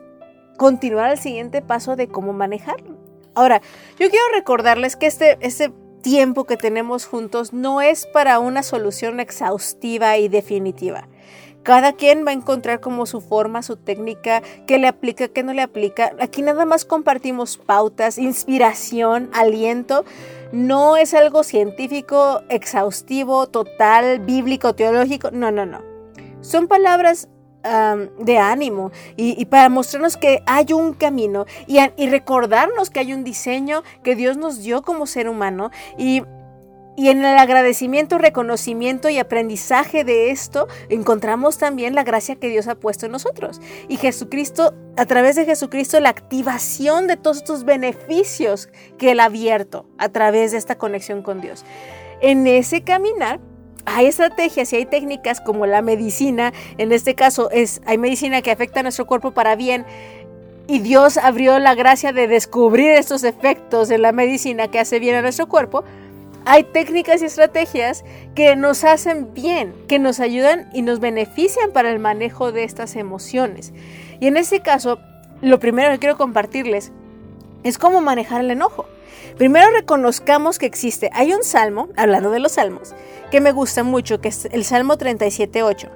continuar 0.57 1.09
al 1.09 1.19
siguiente 1.19 1.61
paso 1.61 1.95
de 1.95 2.07
cómo 2.07 2.31
manejarlo. 2.31 2.97
Ahora, 3.35 3.61
yo 3.99 4.09
quiero 4.09 4.25
recordarles 4.33 4.95
que 4.95 5.07
este, 5.07 5.37
este 5.41 5.73
tiempo 6.01 6.45
que 6.45 6.57
tenemos 6.57 7.05
juntos 7.05 7.51
no 7.51 7.81
es 7.81 8.05
para 8.05 8.39
una 8.39 8.61
solución 8.61 9.19
exhaustiva 9.19 10.17
y 10.17 10.27
definitiva. 10.27 11.07
Cada 11.63 11.93
quien 11.93 12.25
va 12.25 12.31
a 12.31 12.33
encontrar 12.33 12.81
como 12.81 13.05
su 13.05 13.21
forma, 13.21 13.61
su 13.63 13.77
técnica, 13.77 14.41
qué 14.67 14.77
le 14.77 14.87
aplica, 14.87 15.29
qué 15.29 15.43
no 15.43 15.53
le 15.53 15.61
aplica. 15.61 16.13
Aquí 16.19 16.41
nada 16.41 16.65
más 16.65 16.85
compartimos 16.85 17.57
pautas, 17.57 18.17
inspiración, 18.17 19.29
aliento. 19.33 20.03
No 20.51 20.97
es 20.97 21.13
algo 21.13 21.43
científico, 21.43 22.41
exhaustivo, 22.49 23.47
total, 23.47 24.19
bíblico, 24.19 24.75
teológico. 24.75 25.31
No, 25.31 25.51
no, 25.51 25.65
no. 25.65 25.81
Son 26.41 26.67
palabras 26.67 27.29
de 28.19 28.37
ánimo 28.37 28.91
y, 29.15 29.45
para 29.45 29.69
mostrarnos 29.69 30.17
que 30.17 30.43
hay 30.45 30.73
un 30.73 30.93
camino 30.93 31.45
y, 31.65 31.77
y 31.95 32.09
recordarnos 32.09 32.89
que 32.89 32.99
hay 32.99 33.13
un 33.13 33.23
diseño 33.23 33.83
que 34.03 34.15
Dios 34.15 34.35
nos 34.35 34.61
dio 34.61 34.81
como 34.81 35.07
ser 35.07 35.29
humano 35.29 35.71
y 35.97 36.23
y 36.95 37.09
en 37.09 37.19
el 37.19 37.37
agradecimiento, 37.37 38.17
reconocimiento 38.17 39.09
y 39.09 39.17
aprendizaje 39.17 40.03
de 40.03 40.29
esto, 40.29 40.67
encontramos 40.89 41.57
también 41.57 41.95
la 41.95 42.03
gracia 42.03 42.35
que 42.35 42.49
Dios 42.49 42.67
ha 42.67 42.75
puesto 42.75 43.07
en 43.07 43.11
nosotros. 43.11 43.61
Y 43.87 43.97
Jesucristo, 43.97 44.73
a 44.95 45.05
través 45.05 45.35
de 45.35 45.45
Jesucristo, 45.45 45.99
la 45.99 46.09
activación 46.09 47.07
de 47.07 47.17
todos 47.17 47.37
estos 47.37 47.63
beneficios 47.63 48.69
que 48.97 49.11
Él 49.11 49.19
ha 49.21 49.25
abierto 49.25 49.87
a 49.97 50.09
través 50.09 50.51
de 50.51 50.59
esta 50.59 50.77
conexión 50.77 51.23
con 51.23 51.41
Dios. 51.41 51.65
En 52.21 52.45
ese 52.45 52.83
caminar, 52.83 53.39
hay 53.85 54.05
estrategias 54.05 54.71
y 54.71 54.77
hay 54.77 54.85
técnicas 54.85 55.41
como 55.41 55.65
la 55.65 55.81
medicina, 55.81 56.53
en 56.77 56.91
este 56.91 57.15
caso 57.15 57.49
es, 57.51 57.81
hay 57.85 57.97
medicina 57.97 58.41
que 58.41 58.51
afecta 58.51 58.79
a 58.79 58.83
nuestro 58.83 59.07
cuerpo 59.07 59.31
para 59.31 59.55
bien, 59.55 59.85
y 60.67 60.79
Dios 60.79 61.17
abrió 61.17 61.59
la 61.59 61.75
gracia 61.75 62.13
de 62.13 62.27
descubrir 62.27 62.91
estos 62.91 63.25
efectos 63.25 63.89
en 63.91 64.01
la 64.01 64.13
medicina 64.13 64.69
que 64.69 64.79
hace 64.79 64.99
bien 64.99 65.15
a 65.15 65.21
nuestro 65.21 65.49
cuerpo, 65.49 65.83
hay 66.45 66.63
técnicas 66.63 67.21
y 67.21 67.25
estrategias 67.25 68.03
que 68.35 68.55
nos 68.55 68.83
hacen 68.83 69.33
bien, 69.33 69.73
que 69.87 69.99
nos 69.99 70.19
ayudan 70.19 70.69
y 70.73 70.81
nos 70.81 70.99
benefician 70.99 71.71
para 71.71 71.89
el 71.89 71.99
manejo 71.99 72.51
de 72.51 72.63
estas 72.63 72.95
emociones. 72.95 73.73
Y 74.19 74.27
en 74.27 74.37
este 74.37 74.61
caso, 74.61 74.99
lo 75.41 75.59
primero 75.59 75.91
que 75.91 75.99
quiero 75.99 76.17
compartirles 76.17 76.91
es 77.63 77.77
cómo 77.77 78.01
manejar 78.01 78.41
el 78.41 78.51
enojo. 78.51 78.85
Primero 79.37 79.71
reconozcamos 79.71 80.59
que 80.59 80.65
existe. 80.65 81.09
Hay 81.13 81.33
un 81.33 81.43
salmo, 81.43 81.89
hablando 81.95 82.29
de 82.29 82.39
los 82.39 82.53
salmos, 82.53 82.93
que 83.31 83.41
me 83.41 83.51
gusta 83.51 83.83
mucho, 83.83 84.19
que 84.19 84.27
es 84.27 84.45
el 84.51 84.63
Salmo 84.63 84.95
37.8. 84.95 85.89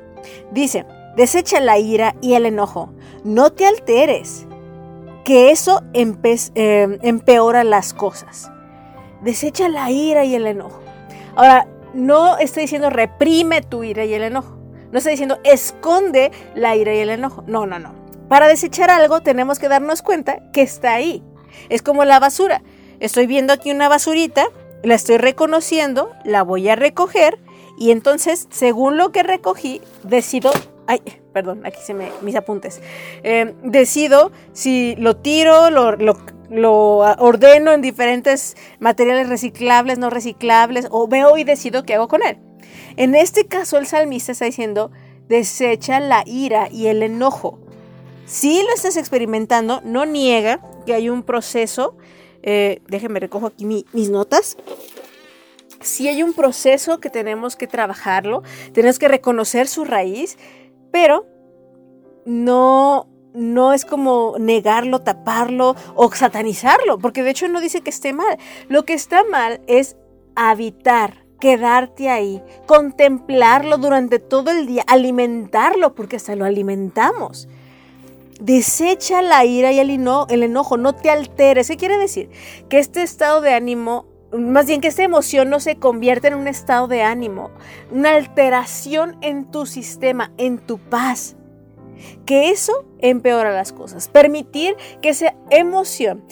Dice, 0.52 0.86
desecha 1.16 1.60
la 1.60 1.78
ira 1.78 2.16
y 2.22 2.34
el 2.34 2.46
enojo, 2.46 2.94
no 3.24 3.52
te 3.52 3.66
alteres, 3.66 4.48
que 5.24 5.52
eso 5.52 5.84
eh, 5.94 7.00
empeora 7.04 7.64
las 7.64 7.94
cosas 7.94 8.50
desecha 9.22 9.70
la 9.70 9.92
ira 9.92 10.24
y 10.24 10.36
el 10.36 10.48
enojo. 10.48 10.82
Ahora, 11.36 11.68
no 11.94 12.38
estoy 12.38 12.64
diciendo 12.64 12.90
reprime 12.90 13.62
tu 13.62 13.84
ira 13.84 14.06
y 14.06 14.14
el 14.14 14.24
enojo. 14.24 14.58
No 14.92 15.00
estoy 15.00 15.12
diciendo 15.12 15.40
esconde 15.44 16.32
la 16.56 16.76
ira 16.76 16.94
y 16.94 17.00
el 17.00 17.10
enojo. 17.10 17.44
No, 17.48 17.66
no, 17.66 17.80
no. 17.80 17.94
Para 18.30 18.48
desechar 18.48 18.90
algo 18.90 19.22
tenemos 19.22 19.60
que 19.60 19.70
darnos 19.70 20.02
cuenta 20.02 20.52
que 20.52 20.62
está 20.62 20.94
ahí. 20.94 21.24
Es 21.70 21.82
como 21.82 22.06
la 22.06 22.20
basura. 22.20 22.62
Estoy 23.00 23.28
viendo 23.28 23.54
aquí 23.54 23.72
una 23.72 23.90
basurita, 23.90 24.46
la 24.84 24.96
estoy 24.96 25.18
reconociendo, 25.18 26.12
la 26.24 26.44
voy 26.44 26.68
a 26.70 26.76
recoger 26.76 27.40
y 27.78 27.92
entonces, 27.92 28.48
según 28.50 28.98
lo 28.98 29.12
que 29.12 29.24
recogí, 29.24 29.82
decido... 30.04 30.52
Ay, 30.88 31.02
perdón, 31.34 31.66
aquí 31.66 31.80
se 31.86 31.94
me... 31.94 32.10
mis 32.22 32.36
apuntes. 32.36 32.82
Eh, 33.24 33.54
decido 33.64 34.32
si 34.54 34.96
lo 34.96 35.18
tiro, 35.18 35.70
lo 35.70 36.16
lo 36.50 36.98
ordeno 36.98 37.72
en 37.74 37.82
diferentes 37.82 38.56
materiales 38.80 39.30
reciclables, 39.30 39.98
no 39.98 40.10
reciclables, 40.10 40.88
o 40.92 41.08
veo 41.08 41.38
y 41.38 41.44
decido 41.44 41.84
qué 41.84 41.96
hago 41.96 42.08
con 42.08 42.24
él. 42.24 42.38
En 42.96 43.16
este 43.16 43.46
caso, 43.46 43.78
el 43.78 43.88
salmista 43.88 44.32
está 44.32 44.46
diciendo, 44.46 44.92
desecha 45.28 46.00
la 46.00 46.24
ira 46.26 46.70
y 46.72 46.88
el 46.88 47.04
enojo. 47.04 47.60
Si 48.26 48.62
lo 48.62 48.74
estás 48.74 48.98
experimentando, 48.98 49.82
no 49.84 50.06
niega 50.06 50.60
que 50.86 50.94
hay 50.94 51.10
un 51.10 51.24
proceso, 51.24 51.96
eh, 52.44 52.82
déjenme 52.88 53.20
recojo 53.20 53.48
aquí 53.48 53.66
mis 53.66 54.10
notas. 54.10 54.58
Si 55.82 56.08
hay 56.08 56.24
un 56.24 56.34
proceso 56.34 57.00
que 57.00 57.10
tenemos 57.10 57.56
que 57.56 57.68
trabajarlo, 57.68 58.44
tenemos 58.74 59.00
que 59.00 59.08
reconocer 59.08 59.68
su 59.68 59.86
raíz, 59.86 60.38
pero 60.92 61.26
no 62.26 63.08
no 63.38 63.72
es 63.72 63.86
como 63.86 64.36
negarlo, 64.40 65.00
taparlo 65.00 65.76
o 65.96 66.12
satanizarlo, 66.12 66.98
porque 66.98 67.24
de 67.24 67.30
hecho 67.30 67.48
no 67.48 67.62
dice 67.62 67.82
que 67.82 67.92
esté 67.92 68.12
mal. 68.12 68.38
Lo 68.68 68.84
que 68.84 68.94
está 68.94 69.24
mal 69.24 69.62
es 69.68 69.96
habitar, 70.36 71.26
quedarte 71.40 72.10
ahí, 72.10 72.42
contemplarlo 72.66 73.78
durante 73.78 74.20
todo 74.20 74.50
el 74.52 74.66
día, 74.66 74.84
alimentarlo, 74.88 75.94
porque 75.94 76.16
hasta 76.16 76.36
lo 76.36 76.46
alimentamos. 76.46 77.48
Desecha 78.40 79.22
la 79.22 79.46
ira 79.46 79.72
y 79.72 79.80
el, 79.80 79.90
el 79.90 80.44
enojo, 80.44 80.78
no 80.78 80.94
te 80.94 81.10
alteres. 81.10 81.68
¿Qué 81.68 81.78
quiere 81.78 81.98
decir? 81.98 82.30
Que 82.70 82.80
este 82.80 83.04
estado 83.04 83.42
de 83.42 83.54
ánimo 83.54 84.06
más 84.38 84.68
bien 84.68 84.82
que 84.82 84.90
esta 84.90 85.04
emoción 85.04 85.50
no 85.50 85.62
se 85.62 85.78
convierta 85.78 86.28
en 86.28 86.34
un 86.34 86.50
estado 86.50 86.90
de 86.90 87.02
ánimo, 87.02 87.50
una 87.92 88.14
alteración 88.14 89.16
en 89.22 89.50
tu 89.50 89.66
sistema, 89.66 90.34
en 90.38 90.58
tu 90.58 90.80
paz 90.80 91.38
que 92.26 92.50
eso 92.50 92.86
empeora 93.00 93.52
las 93.52 93.74
cosas. 93.74 94.08
Permitir 94.08 94.76
que 95.02 95.10
esa 95.10 95.36
emoción 95.50 96.24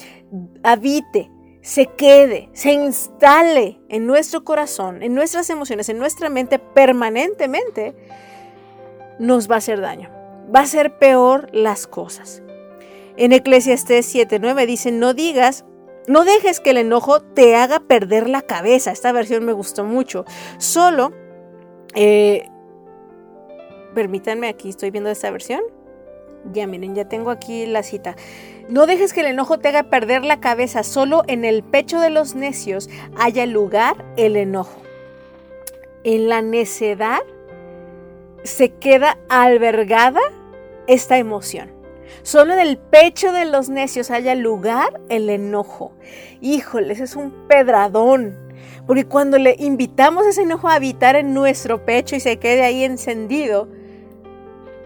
habite, 0.62 1.30
se 1.62 1.86
quede, 1.86 2.48
se 2.52 2.72
instale 2.72 3.80
en 3.88 4.06
nuestro 4.06 4.44
corazón, 4.44 5.02
en 5.02 5.14
nuestras 5.14 5.50
emociones, 5.50 5.88
en 5.88 5.98
nuestra 5.98 6.28
mente 6.28 6.58
permanentemente, 6.58 7.94
nos 9.18 9.50
va 9.50 9.56
a 9.56 9.58
hacer 9.58 9.80
daño. 9.80 10.10
Va 10.54 10.60
a 10.60 10.64
hacer 10.64 10.98
peor 10.98 11.48
las 11.52 11.86
cosas. 11.86 12.42
En 13.16 13.32
Eclesiastés 13.32 14.14
7:9 14.14 14.66
dice, 14.66 14.92
no 14.92 15.14
digas, 15.14 15.64
no 16.06 16.24
dejes 16.24 16.60
que 16.60 16.70
el 16.70 16.76
enojo 16.76 17.20
te 17.20 17.56
haga 17.56 17.80
perder 17.80 18.28
la 18.28 18.42
cabeza. 18.42 18.92
Esta 18.92 19.10
versión 19.12 19.44
me 19.44 19.52
gustó 19.52 19.84
mucho. 19.84 20.24
Solo 20.58 21.12
eh, 21.94 22.48
permítanme, 23.96 24.48
aquí 24.48 24.68
estoy 24.68 24.90
viendo 24.90 25.08
esta 25.08 25.30
versión. 25.30 25.62
Ya 26.52 26.66
miren, 26.66 26.94
ya 26.94 27.08
tengo 27.08 27.30
aquí 27.30 27.64
la 27.64 27.82
cita. 27.82 28.14
No 28.68 28.86
dejes 28.86 29.14
que 29.14 29.20
el 29.20 29.28
enojo 29.28 29.58
te 29.58 29.68
haga 29.68 29.84
perder 29.84 30.22
la 30.22 30.38
cabeza, 30.38 30.82
solo 30.82 31.22
en 31.28 31.46
el 31.46 31.64
pecho 31.64 31.98
de 31.98 32.10
los 32.10 32.34
necios 32.34 32.90
haya 33.18 33.46
lugar 33.46 34.04
el 34.18 34.36
enojo. 34.36 34.82
En 36.04 36.28
la 36.28 36.42
necedad 36.42 37.20
se 38.44 38.68
queda 38.68 39.16
albergada 39.30 40.20
esta 40.86 41.16
emoción. 41.16 41.72
Solo 42.22 42.52
en 42.52 42.58
el 42.58 42.76
pecho 42.76 43.32
de 43.32 43.46
los 43.46 43.70
necios 43.70 44.10
haya 44.10 44.34
lugar 44.34 45.00
el 45.08 45.30
enojo. 45.30 45.92
Híjoles, 46.42 47.00
es 47.00 47.16
un 47.16 47.48
pedradón. 47.48 48.36
Porque 48.86 49.06
cuando 49.06 49.38
le 49.38 49.56
invitamos 49.58 50.26
ese 50.26 50.42
enojo 50.42 50.68
a 50.68 50.74
habitar 50.74 51.16
en 51.16 51.32
nuestro 51.32 51.86
pecho 51.86 52.14
y 52.14 52.20
se 52.20 52.38
quede 52.38 52.62
ahí 52.62 52.84
encendido, 52.84 53.68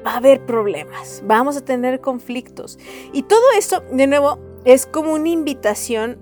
va 0.07 0.13
a 0.13 0.17
haber 0.19 0.45
problemas, 0.47 1.23
vamos 1.27 1.57
a 1.57 1.65
tener 1.65 2.01
conflictos. 2.01 2.79
Y 3.13 3.23
todo 3.23 3.43
esto, 3.57 3.83
de 3.93 4.07
nuevo, 4.07 4.39
es 4.65 4.87
como 4.87 5.13
una 5.13 5.29
invitación 5.29 6.19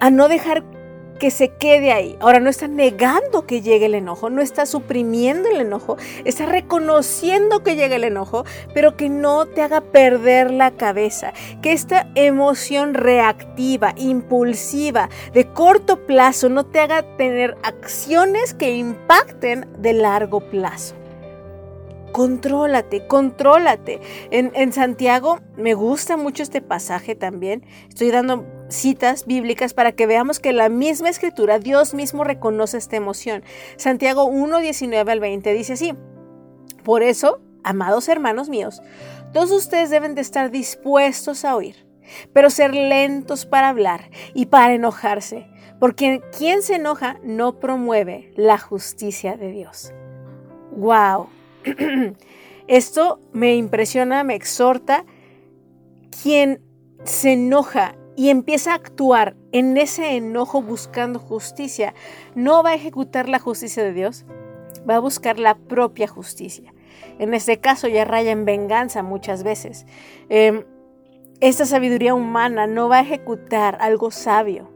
a 0.00 0.10
no 0.10 0.28
dejar 0.28 0.64
que 1.18 1.30
se 1.30 1.48
quede 1.48 1.92
ahí. 1.92 2.16
Ahora 2.20 2.40
no 2.40 2.50
está 2.50 2.68
negando 2.68 3.46
que 3.46 3.62
llegue 3.62 3.86
el 3.86 3.94
enojo, 3.94 4.30
no 4.30 4.42
está 4.42 4.66
suprimiendo 4.66 5.48
el 5.48 5.60
enojo, 5.60 5.96
está 6.24 6.46
reconociendo 6.46 7.62
que 7.62 7.76
llegue 7.76 7.96
el 7.96 8.04
enojo, 8.04 8.44
pero 8.74 8.96
que 8.96 9.08
no 9.08 9.46
te 9.46 9.62
haga 9.62 9.80
perder 9.80 10.50
la 10.50 10.72
cabeza, 10.72 11.32
que 11.62 11.72
esta 11.72 12.08
emoción 12.14 12.94
reactiva, 12.94 13.94
impulsiva, 13.96 15.08
de 15.32 15.52
corto 15.52 16.06
plazo, 16.06 16.48
no 16.48 16.66
te 16.66 16.80
haga 16.80 17.16
tener 17.16 17.56
acciones 17.62 18.54
que 18.54 18.76
impacten 18.76 19.66
de 19.78 19.94
largo 19.94 20.40
plazo 20.40 20.94
contrólate, 22.16 23.06
contrólate. 23.06 24.00
En, 24.30 24.72
Santiago 24.72 25.40
me 25.58 25.74
gusta 25.74 26.16
mucho 26.16 26.42
este 26.42 26.62
pasaje 26.62 27.14
también. 27.14 27.62
Estoy 27.90 28.10
dando 28.10 28.46
citas 28.70 29.26
bíblicas 29.26 29.74
para 29.74 29.92
que 29.92 30.06
veamos 30.06 30.40
que 30.40 30.54
la 30.54 30.70
misma 30.70 31.10
escritura, 31.10 31.58
Dios 31.58 31.92
mismo 31.92 32.24
reconoce 32.24 32.78
esta 32.78 32.96
emoción. 32.96 33.44
Santiago 33.76 34.24
1, 34.24 34.60
19 34.60 35.12
al 35.12 35.20
20 35.20 35.52
dice 35.52 35.74
así. 35.74 35.92
Por 36.84 37.02
eso, 37.02 37.42
amados 37.62 38.08
hermanos 38.08 38.48
míos, 38.48 38.80
todos 39.34 39.50
ustedes 39.50 39.90
deben 39.90 40.14
de 40.14 40.22
estar 40.22 40.50
dispuestos 40.50 41.44
a 41.44 41.54
oír, 41.54 41.86
pero 42.32 42.48
ser 42.48 42.72
lentos 42.72 43.44
para 43.44 43.68
hablar 43.68 44.08
y 44.32 44.46
para 44.46 44.72
enojarse, 44.72 45.50
porque 45.78 46.22
quien 46.38 46.62
se 46.62 46.76
enoja 46.76 47.18
no 47.22 47.60
promueve 47.60 48.32
la 48.36 48.56
justicia 48.56 49.36
de 49.36 49.50
Dios. 49.50 49.92
¡Wow! 50.70 51.35
Esto 52.68 53.20
me 53.32 53.56
impresiona, 53.56 54.24
me 54.24 54.34
exhorta. 54.34 55.04
Quien 56.22 56.62
se 57.04 57.34
enoja 57.34 57.94
y 58.16 58.30
empieza 58.30 58.72
a 58.72 58.76
actuar 58.76 59.36
en 59.52 59.76
ese 59.76 60.16
enojo 60.16 60.62
buscando 60.62 61.18
justicia, 61.18 61.94
no 62.34 62.62
va 62.62 62.70
a 62.70 62.74
ejecutar 62.74 63.28
la 63.28 63.38
justicia 63.38 63.84
de 63.84 63.92
Dios, 63.92 64.24
va 64.88 64.96
a 64.96 65.00
buscar 65.00 65.38
la 65.38 65.56
propia 65.56 66.08
justicia. 66.08 66.72
En 67.18 67.34
este 67.34 67.58
caso 67.58 67.88
ya 67.88 68.04
raya 68.04 68.30
en 68.30 68.44
venganza 68.44 69.02
muchas 69.02 69.42
veces. 69.42 69.86
Em, 70.28 70.64
esta 71.40 71.66
sabiduría 71.66 72.14
humana 72.14 72.66
no 72.66 72.88
va 72.88 72.98
a 72.98 73.02
ejecutar 73.02 73.76
algo 73.80 74.10
sabio. 74.10 74.70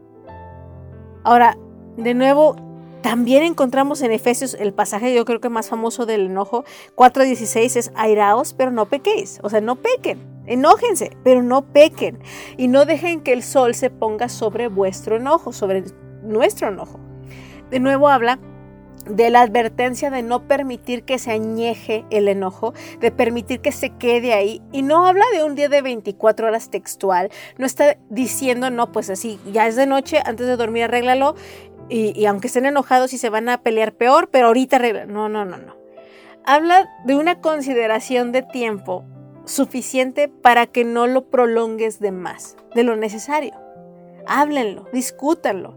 Ahora, 1.23 1.57
de 1.97 2.13
nuevo, 2.13 2.55
también 3.01 3.43
encontramos 3.43 4.01
en 4.01 4.11
Efesios 4.11 4.53
el 4.53 4.73
pasaje, 4.73 5.13
yo 5.13 5.25
creo 5.25 5.41
que 5.41 5.49
más 5.49 5.69
famoso 5.69 6.05
del 6.05 6.27
enojo, 6.27 6.63
4.16 6.95 7.75
es 7.75 7.91
airaos, 7.95 8.53
pero 8.53 8.71
no 8.71 8.85
pequéis. 8.85 9.39
O 9.43 9.49
sea, 9.49 9.61
no 9.61 9.75
pequen, 9.75 10.19
enójense, 10.45 11.17
pero 11.23 11.41
no 11.41 11.63
pequen. 11.63 12.19
Y 12.57 12.67
no 12.67 12.85
dejen 12.85 13.21
que 13.21 13.33
el 13.33 13.43
sol 13.43 13.73
se 13.73 13.89
ponga 13.89 14.29
sobre 14.29 14.67
vuestro 14.67 15.17
enojo, 15.17 15.51
sobre 15.51 15.83
nuestro 16.23 16.67
enojo. 16.67 16.99
De 17.71 17.79
nuevo 17.79 18.07
habla 18.07 18.39
de 19.05 19.29
la 19.29 19.41
advertencia 19.41 20.11
de 20.11 20.21
no 20.21 20.47
permitir 20.47 21.03
que 21.03 21.17
se 21.17 21.31
añeje 21.31 22.05
el 22.09 22.27
enojo, 22.27 22.73
de 22.99 23.11
permitir 23.11 23.59
que 23.61 23.71
se 23.71 23.89
quede 23.89 24.33
ahí. 24.33 24.61
Y 24.71 24.83
no 24.83 25.05
habla 25.05 25.25
de 25.33 25.43
un 25.43 25.55
día 25.55 25.69
de 25.69 25.81
24 25.81 26.47
horas 26.47 26.69
textual, 26.69 27.29
no 27.57 27.65
está 27.65 27.97
diciendo, 28.09 28.69
no, 28.69 28.91
pues 28.91 29.09
así, 29.09 29.39
ya 29.51 29.67
es 29.67 29.75
de 29.75 29.87
noche, 29.87 30.21
antes 30.25 30.47
de 30.47 30.55
dormir 30.55 30.83
arréglalo 30.83 31.35
y, 31.89 32.25
aunque 32.25 32.47
estén 32.47 32.65
enojados 32.65 33.13
y 33.13 33.17
se 33.17 33.29
van 33.29 33.49
a 33.49 33.61
pelear 33.61 33.93
peor, 33.93 34.29
pero 34.29 34.47
ahorita 34.47 34.79
No, 35.07 35.29
no, 35.29 35.45
no, 35.45 35.57
no. 35.57 35.75
Habla 36.45 36.89
de 37.05 37.15
una 37.15 37.39
consideración 37.41 38.31
de 38.31 38.41
tiempo 38.41 39.03
suficiente 39.45 40.27
para 40.27 40.67
que 40.67 40.83
no 40.83 41.07
lo 41.07 41.25
prolongues 41.29 41.99
de 41.99 42.11
más, 42.11 42.55
de 42.73 42.83
lo 42.83 42.95
necesario. 42.95 43.53
Háblenlo, 44.27 44.87
discútanlo. 44.93 45.75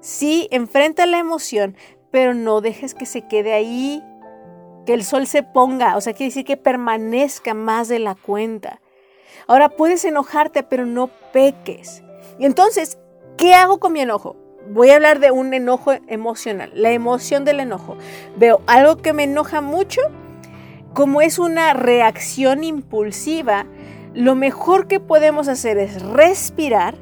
Sí, 0.00 0.48
enfrenta 0.50 1.06
la 1.06 1.18
emoción, 1.18 1.76
pero 2.10 2.34
no 2.34 2.60
dejes 2.60 2.94
que 2.94 3.06
se 3.06 3.22
quede 3.22 3.52
ahí, 3.54 4.02
que 4.84 4.94
el 4.94 5.04
sol 5.04 5.26
se 5.26 5.42
ponga, 5.42 5.96
o 5.96 6.00
sea, 6.00 6.12
quiere 6.12 6.30
decir 6.30 6.44
que 6.44 6.56
permanezca 6.56 7.54
más 7.54 7.88
de 7.88 7.98
la 7.98 8.14
cuenta. 8.14 8.80
Ahora 9.46 9.70
puedes 9.70 10.04
enojarte, 10.04 10.62
pero 10.62 10.86
no 10.86 11.08
peques. 11.32 12.02
Y 12.38 12.44
entonces, 12.46 12.98
¿qué 13.36 13.54
hago 13.54 13.78
con 13.78 13.92
mi 13.92 14.00
enojo? 14.00 14.36
Voy 14.70 14.90
a 14.90 14.96
hablar 14.96 15.20
de 15.20 15.30
un 15.30 15.54
enojo 15.54 15.92
emocional, 16.08 16.70
la 16.74 16.92
emoción 16.92 17.44
del 17.44 17.60
enojo. 17.60 17.96
Veo 18.36 18.62
algo 18.66 18.96
que 18.96 19.12
me 19.12 19.24
enoja 19.24 19.60
mucho, 19.60 20.00
como 20.92 21.20
es 21.20 21.38
una 21.38 21.74
reacción 21.74 22.64
impulsiva, 22.64 23.66
lo 24.14 24.36
mejor 24.36 24.86
que 24.86 25.00
podemos 25.00 25.48
hacer 25.48 25.76
es 25.78 26.00
respirar 26.02 26.94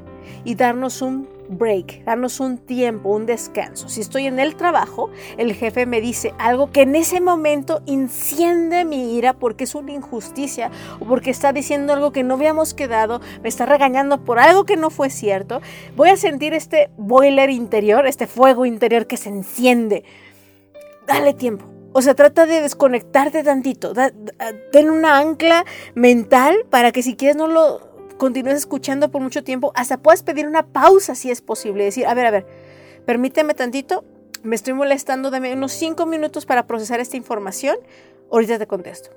y 0.45 0.55
darnos 0.55 1.03
un 1.03 1.29
break, 1.59 2.05
darnos 2.05 2.41
un 2.41 2.59
tiempo, 2.59 3.11
un 3.11 3.27
descanso. 3.27 3.89
Si 3.89 4.01
estoy 4.01 4.27
en 4.27 4.39
el 4.39 4.57
trabajo, 4.57 5.11
el 5.37 5.55
jefe 5.55 5.87
me 5.87 6.01
dice 6.01 6.35
algo 6.39 6.71
que 6.71 6.83
en 6.83 6.97
ese 6.97 7.21
momento 7.21 7.83
enciende 7.87 8.85
mi 8.85 9.17
ira 9.17 9.35
porque 9.35 9.65
es 9.65 9.75
una 9.75 9.93
injusticia 9.93 10.71
o 11.01 11.05
porque 11.05 11.31
está 11.31 11.53
diciendo 11.53 11.93
algo 11.93 12.13
que 12.13 12.23
no 12.23 12.35
habíamos 12.35 12.75
quedado, 12.75 13.21
me 13.43 13.49
está 13.49 13.67
regañando 13.67 14.25
por 14.25 14.39
algo 14.39 14.65
que 14.65 14.77
no 14.77 14.91
fue 14.91 15.11
cierto, 15.11 15.61
voy 15.97 16.11
a 16.11 16.17
sentir 16.17 16.55
este 16.55 16.91
boiler 16.97 17.51
interior, 17.51 18.07
este 18.07 18.27
fuego 18.27 18.67
interior 18.67 19.07
que 19.07 19.17
se 19.17 19.29
enciende. 19.29 20.05
Dale 21.07 21.35
tiempo. 21.35 21.67
O 21.95 22.01
sea, 22.01 22.15
trata 22.15 22.47
de 22.47 22.63
desconectarte 22.63 23.43
tantito. 23.43 23.93
ten 24.73 24.91
una 24.91 25.19
ancla 25.19 25.65
mental 25.95 26.65
para 26.71 26.91
que 26.91 27.03
si 27.03 27.17
quieres 27.17 27.37
no 27.37 27.49
lo 27.49 27.92
continúes 28.15 28.57
escuchando 28.57 29.11
por 29.11 29.23
mucho 29.23 29.45
tiempo, 29.45 29.73
hasta 29.75 29.99
puedes 29.99 30.23
pedir 30.23 30.47
una 30.47 30.67
pausa 30.67 31.15
si 31.15 31.31
es 31.31 31.41
posible, 31.41 31.85
decir, 31.85 32.07
a 32.07 32.15
ver, 32.15 32.27
a 32.27 32.31
ver, 32.31 32.47
permíteme 33.07 33.55
tantito, 33.55 34.05
me 34.43 34.57
estoy 34.57 34.75
molestando, 34.75 35.31
dame 35.31 35.53
unos 35.53 35.73
cinco 35.73 36.07
minutos 36.07 36.47
para 36.47 36.67
procesar 36.67 37.01
esta 37.01 37.17
información, 37.17 37.77
ahorita 38.31 38.59
te 38.59 38.67
contesto. 38.67 39.11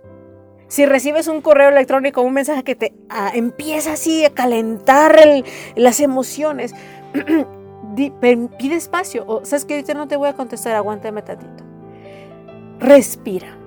Si 0.68 0.86
recibes 0.86 1.28
un 1.28 1.42
correo 1.42 1.70
electrónico, 1.70 2.22
un 2.22 2.34
mensaje 2.34 2.64
que 2.64 2.76
te 2.76 2.94
ah, 3.10 3.32
empieza 3.34 3.94
así 3.94 4.26
a 4.26 4.32
calentar 4.32 5.16
las 5.76 6.00
emociones, 6.00 6.74
pide 7.96 8.76
espacio. 8.76 9.26
O 9.28 9.46
sabes 9.46 9.66
que 9.66 9.76
ahorita 9.76 9.94
no 9.94 10.08
te 10.08 10.16
voy 10.16 10.28
a 10.28 10.34
contestar, 10.34 10.76
aguántame 10.76 11.22
tantito. 11.22 11.64
Respira 12.80 13.65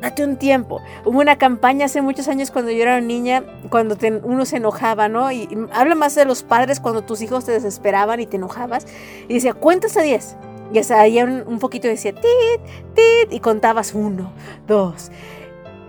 date 0.00 0.24
un 0.24 0.36
tiempo. 0.36 0.80
Hubo 1.04 1.18
una 1.20 1.36
campaña 1.36 1.86
hace 1.86 2.02
muchos 2.02 2.28
años 2.28 2.50
cuando 2.50 2.70
yo 2.70 2.82
era 2.82 3.00
niña, 3.00 3.44
cuando 3.70 3.96
uno 4.22 4.44
se 4.44 4.56
enojaba, 4.56 5.08
¿no? 5.08 5.30
Y, 5.32 5.48
habla 5.72 5.94
más 5.94 6.14
de 6.14 6.24
los 6.24 6.42
padres 6.42 6.80
cuando 6.80 7.02
tus 7.02 7.22
hijos 7.22 7.44
te 7.44 7.52
desesperaban 7.52 8.20
y 8.20 8.26
te 8.26 8.36
enojabas. 8.36 8.86
Y 9.28 9.34
decía, 9.34 9.54
cuentas 9.54 9.96
a 9.96 10.02
10. 10.02 10.36
Y 10.72 10.78
hasta 10.78 11.00
ahí 11.00 11.22
un, 11.22 11.44
un 11.46 11.58
poquito 11.58 11.88
decía, 11.88 12.12
tit, 12.12 12.60
tit, 12.94 13.32
y 13.32 13.40
contabas 13.40 13.94
uno, 13.94 14.32
dos. 14.66 15.10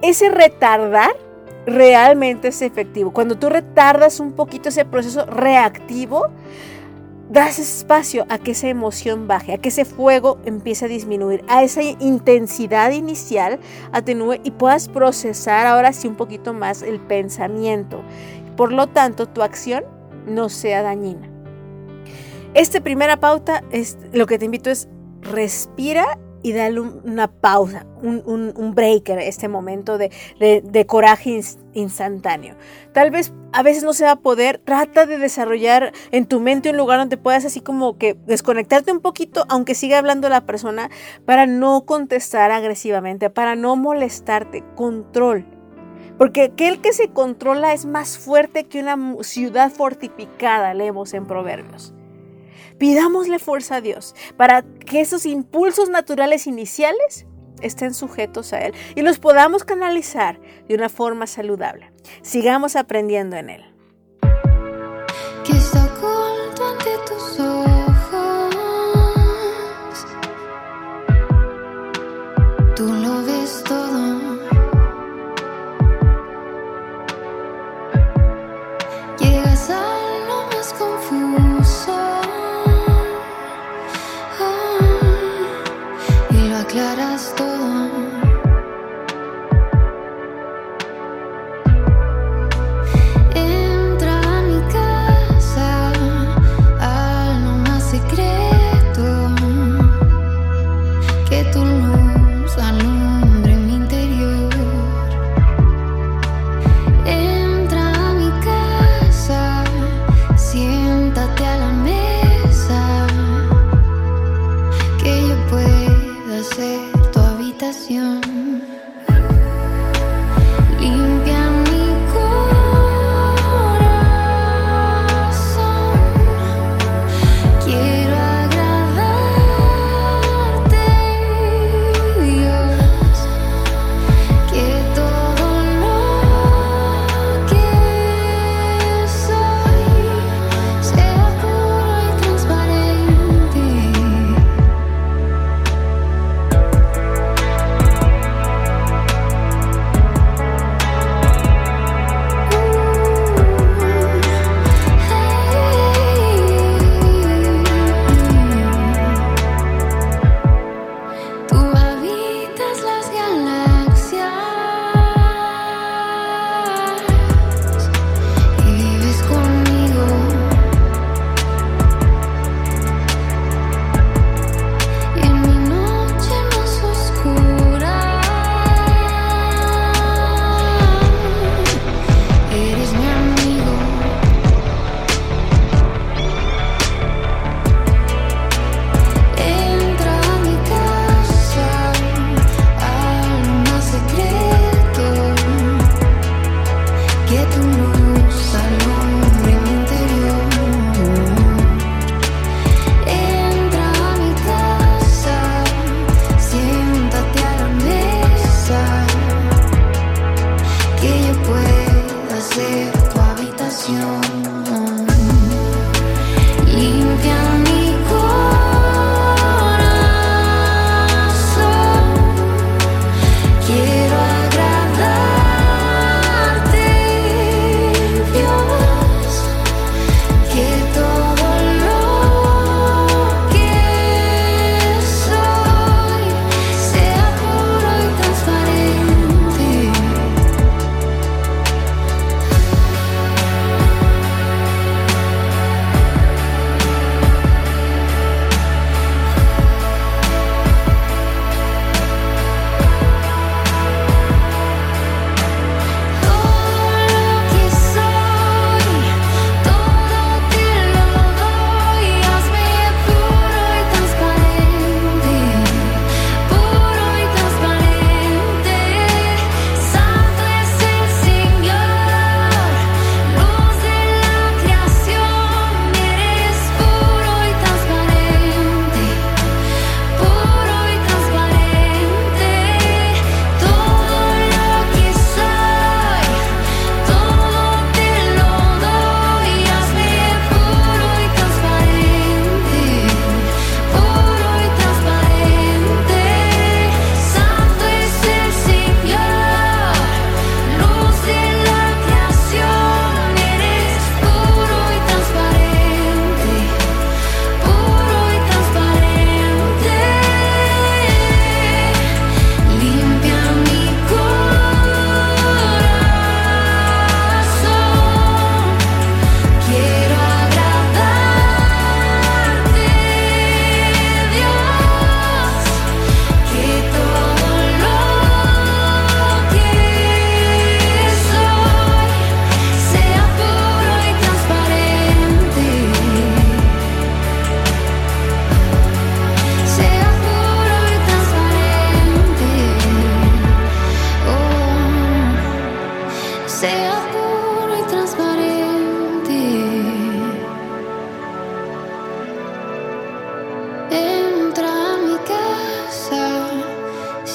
Ese 0.02 0.30
retardar 0.30 1.12
realmente 1.66 2.50
es 2.50 2.62
efectivo. 2.62 3.12
Cuando 3.12 3.38
tú 3.38 3.50
retardas 3.50 4.20
un 4.20 4.34
poquito 4.34 4.70
ese 4.70 4.86
proceso 4.86 5.26
reactivo, 5.26 6.28
das 7.30 7.60
espacio 7.60 8.26
a 8.28 8.40
que 8.40 8.52
esa 8.52 8.68
emoción 8.68 9.28
baje, 9.28 9.54
a 9.54 9.58
que 9.60 9.70
ese 9.70 9.86
fuego 9.86 10.40
empiece 10.46 10.86
a 10.86 10.88
disminuir, 10.88 11.44
a 11.48 11.64
esa 11.64 11.84
intensidad 11.84 12.92
inicial 12.92 13.60
atenúe 13.92 14.40
y 14.44 14.52
puedas 14.52 14.90
procesar 14.90 15.68
ahora 15.68 15.94
sí 15.94 16.08
un 16.08 16.16
poquito 16.16 16.54
más 16.54 16.82
el 16.82 17.00
pensamiento. 17.00 18.02
Por 18.58 18.74
lo 18.74 18.88
tanto, 18.88 19.28
tu 19.28 19.44
acción 19.44 19.86
no 20.26 20.50
sea 20.50 20.82
dañina. 20.82 21.30
Esta 22.56 22.82
primera 22.82 23.20
pauta 23.20 23.64
es 23.72 23.98
lo 24.12 24.26
que 24.26 24.40
te 24.40 24.46
invito 24.46 24.72
es 24.72 24.90
respira 25.22 26.18
y 26.42 26.54
dale 26.54 26.80
una 26.80 27.28
pausa, 27.28 27.86
un, 28.02 28.54
un, 28.56 28.76
breaker, 28.76 29.20
este 29.20 29.48
momento 29.48 29.98
de, 29.98 30.12
de, 30.40 30.86
coraje 30.86 31.42
instantáneo. 31.74 32.56
Tal 32.94 33.12
vez 33.12 33.34
a 33.52 33.64
veces 33.64 33.84
no 33.84 33.94
se 33.94 34.06
va 34.06 34.12
a 34.12 34.16
poder, 34.18 34.60
trata 34.64 35.06
de 35.06 35.18
desarrollar 35.18 35.92
en 36.12 36.26
tu 36.26 36.40
mente 36.40 36.70
un 36.70 36.78
lugar 36.78 37.00
donde 37.00 37.18
puedas 37.18 37.46
así 37.46 37.62
como 37.62 37.98
que 37.98 38.16
desconectarte 38.26 38.92
un 38.92 39.02
poquito, 39.02 39.46
aunque 39.50 39.76
siga 39.76 39.98
hablando 39.98 40.30
la 40.30 40.46
persona, 40.46 40.90
para 41.26 41.46
no 41.46 41.86
contestar 41.86 42.52
agresivamente, 42.52 43.30
para 43.30 43.56
no 43.56 43.76
molestarte, 43.76 44.64
control. 44.76 45.46
Porque 46.18 46.44
aquel 46.44 46.82
que 46.82 46.94
se 46.94 47.10
controla 47.10 47.74
es 47.74 47.86
más 47.86 48.18
fuerte 48.18 48.66
que 48.66 48.82
una 48.82 48.98
ciudad 49.24 49.72
fortificada, 49.72 50.74
leemos 50.74 51.14
en 51.14 51.26
Proverbios. 51.26 51.94
Pidámosle 52.80 53.38
fuerza 53.40 53.76
a 53.76 53.82
Dios 53.82 54.16
para 54.38 54.64
que 54.64 55.02
esos 55.02 55.26
impulsos 55.26 55.90
naturales 55.90 56.48
iniciales 56.48 57.28
estén 57.62 57.94
sujetos 57.94 58.54
a 58.54 58.62
Él 58.62 58.74
y 58.96 59.02
los 59.02 59.20
podamos 59.20 59.64
canalizar 59.64 60.40
de 60.68 60.76
una 60.76 60.90
forma 60.90 61.28
saludable. 61.28 61.92
Sigamos 62.22 62.76
aprendiendo 62.76 63.36
en 63.36 63.50
Él. 63.50 63.66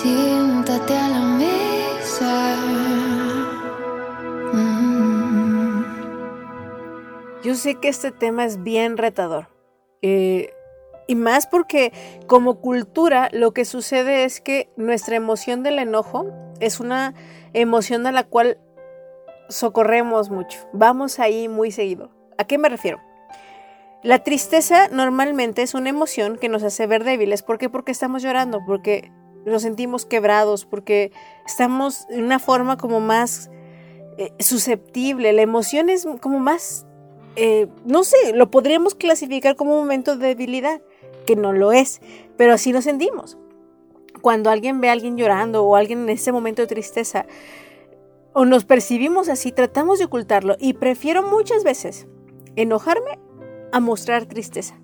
Siéntate 0.05 0.95
a 0.99 1.09
la 1.09 1.21
mesa. 1.23 2.57
Mm. 4.53 5.85
Yo 7.43 7.55
sé 7.55 7.77
que 7.77 7.89
este 7.89 8.11
tema 8.13 8.45
es 8.45 8.63
bien 8.63 8.99
retador. 8.99 9.49
Eh, 10.03 10.53
y 11.07 11.15
más 11.15 11.47
porque 11.47 11.95
como 12.27 12.61
cultura 12.61 13.31
lo 13.33 13.55
que 13.55 13.65
sucede 13.65 14.25
es 14.25 14.43
que 14.43 14.69
nuestra 14.77 15.17
emoción 15.17 15.63
del 15.63 15.79
enojo 15.79 16.27
es 16.61 16.81
una 16.81 17.15
emoción 17.55 18.07
a 18.07 18.13
la 18.13 18.25
cual 18.25 18.59
socorremos 19.49 20.29
mucho. 20.29 20.69
Vamos 20.75 21.19
ahí 21.19 21.49
muy 21.49 21.71
seguido. 21.71 22.11
¿A 22.37 22.45
qué 22.45 22.59
me 22.59 22.69
refiero? 22.69 23.01
La 24.03 24.19
tristeza 24.19 24.89
normalmente 24.89 25.63
es 25.63 25.73
una 25.73 25.89
emoción 25.89 26.37
que 26.37 26.51
nos 26.51 26.63
hace 26.63 26.87
ver 26.87 27.05
débiles. 27.05 27.43
¿Por 27.43 27.57
qué? 27.57 27.71
Porque 27.71 27.93
estamos 27.93 28.23
llorando, 28.23 28.61
porque 28.67 29.11
nos 29.45 29.63
sentimos 29.63 30.07
quebrados, 30.07 30.65
porque 30.65 31.13
estamos 31.47 32.07
en 32.11 32.25
una 32.25 32.39
forma 32.39 32.77
como 32.77 33.01
más 33.01 33.51
eh, 34.17 34.33
susceptible. 34.39 35.33
La 35.33 35.43
emoción 35.43 35.91
es 35.91 36.07
como 36.21 36.39
más, 36.39 36.87
eh, 37.37 37.67
no 37.85 38.05
sé, 38.05 38.33
lo 38.35 38.51
podríamos 38.51 38.95
clasificar 38.95 39.57
como 39.57 39.75
un 39.75 39.81
momento 39.81 40.17
de 40.17 40.29
debilidad, 40.29 40.81
que 41.27 41.37
no 41.37 41.53
lo 41.53 41.73
es, 41.73 42.01
pero 42.37 42.53
así 42.53 42.73
nos 42.73 42.85
sentimos. 42.85 43.39
Cuando 44.21 44.51
alguien 44.51 44.81
ve 44.81 44.89
a 44.89 44.93
alguien 44.93 45.17
llorando 45.17 45.65
o 45.65 45.77
alguien 45.77 46.03
en 46.03 46.11
ese 46.11 46.33
momento 46.33 46.63
de 46.63 46.69
tristeza, 46.69 47.27
o 48.33 48.45
nos 48.45 48.65
percibimos 48.65 49.29
así, 49.29 49.53
tratamos 49.53 49.99
de 49.99 50.07
ocultarlo 50.07 50.57
y 50.59 50.75
prefiero 50.75 51.23
muchas 51.23 51.63
veces 51.65 52.07
enojarme 52.57 53.19
a 53.73 53.81
mostrar 53.81 54.27
tristeza. 54.27 54.77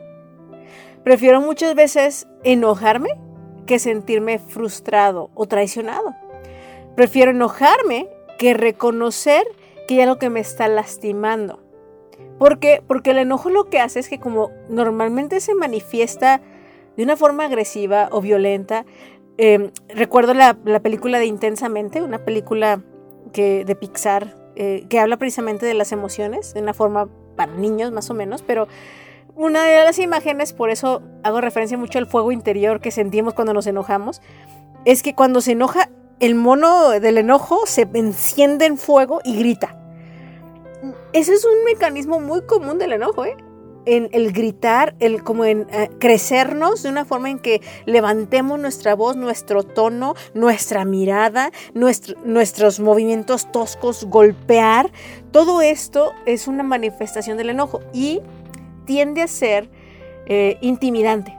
Prefiero 1.04 1.40
muchas 1.40 1.74
veces 1.74 2.28
enojarme 2.44 3.10
que 3.70 3.78
sentirme 3.78 4.40
frustrado 4.40 5.30
o 5.36 5.46
traicionado. 5.46 6.16
Prefiero 6.96 7.30
enojarme 7.30 8.08
que 8.36 8.52
reconocer 8.52 9.44
que 9.86 9.94
hay 9.94 10.00
algo 10.00 10.18
que 10.18 10.28
me 10.28 10.40
está 10.40 10.66
lastimando. 10.66 11.60
¿Por 12.36 12.58
qué? 12.58 12.82
Porque 12.84 13.12
el 13.12 13.18
enojo 13.18 13.48
lo 13.48 13.70
que 13.70 13.78
hace 13.78 14.00
es 14.00 14.08
que 14.08 14.18
como 14.18 14.50
normalmente 14.68 15.38
se 15.38 15.54
manifiesta 15.54 16.40
de 16.96 17.04
una 17.04 17.16
forma 17.16 17.44
agresiva 17.44 18.08
o 18.10 18.20
violenta, 18.20 18.86
em, 19.38 19.70
recuerdo 19.88 20.34
la, 20.34 20.58
la, 20.64 20.80
película 20.80 21.20
de 21.20 21.26
Intensamente, 21.26 22.02
una 22.02 22.24
película 22.24 22.82
que, 23.32 23.64
de 23.64 23.76
Pixar 23.76 24.34
eh, 24.56 24.84
que 24.88 24.98
habla 24.98 25.16
precisamente 25.16 25.64
de 25.64 25.74
las 25.74 25.92
emociones, 25.92 26.54
de 26.54 26.60
una 26.60 26.74
forma 26.74 27.08
para 27.36 27.52
niños 27.54 27.92
más 27.92 28.10
o 28.10 28.14
menos, 28.14 28.42
pero 28.42 28.66
una 29.36 29.64
de 29.64 29.84
las 29.84 29.98
imágenes, 29.98 30.52
por 30.52 30.70
eso 30.70 31.02
hago 31.22 31.40
referencia 31.40 31.78
mucho 31.78 31.98
al 31.98 32.06
fuego 32.06 32.32
interior 32.32 32.80
que 32.80 32.90
sentimos 32.90 33.34
cuando 33.34 33.54
nos 33.54 33.66
enojamos, 33.66 34.20
es 34.84 35.02
que 35.02 35.14
cuando 35.14 35.40
se 35.40 35.52
enoja, 35.52 35.90
el 36.20 36.34
mono 36.34 36.90
del 36.90 37.18
enojo 37.18 37.66
se 37.66 37.88
enciende 37.94 38.66
en 38.66 38.76
fuego 38.76 39.20
y 39.24 39.38
grita. 39.38 39.76
Ese 41.12 41.34
es 41.34 41.44
un 41.44 41.64
mecanismo 41.64 42.20
muy 42.20 42.42
común 42.42 42.78
del 42.78 42.92
enojo, 42.92 43.24
¿eh? 43.24 43.36
en 43.86 44.08
el 44.12 44.32
gritar, 44.32 44.94
el 45.00 45.22
como 45.22 45.44
en 45.44 45.66
eh, 45.70 45.90
crecernos 45.98 46.82
de 46.82 46.90
una 46.90 47.04
forma 47.04 47.30
en 47.30 47.38
que 47.38 47.60
levantemos 47.86 48.58
nuestra 48.58 48.94
voz, 48.94 49.16
nuestro 49.16 49.62
tono, 49.62 50.14
nuestra 50.34 50.84
mirada, 50.84 51.50
nuestros 51.74 52.80
movimientos 52.80 53.50
toscos, 53.50 54.04
golpear. 54.04 54.90
Todo 55.30 55.60
esto 55.62 56.12
es 56.26 56.46
una 56.46 56.62
manifestación 56.62 57.36
del 57.36 57.50
enojo 57.50 57.80
y 57.92 58.20
tiende 58.90 59.22
a 59.22 59.28
ser 59.28 59.70
eh, 60.26 60.58
intimidante. 60.62 61.32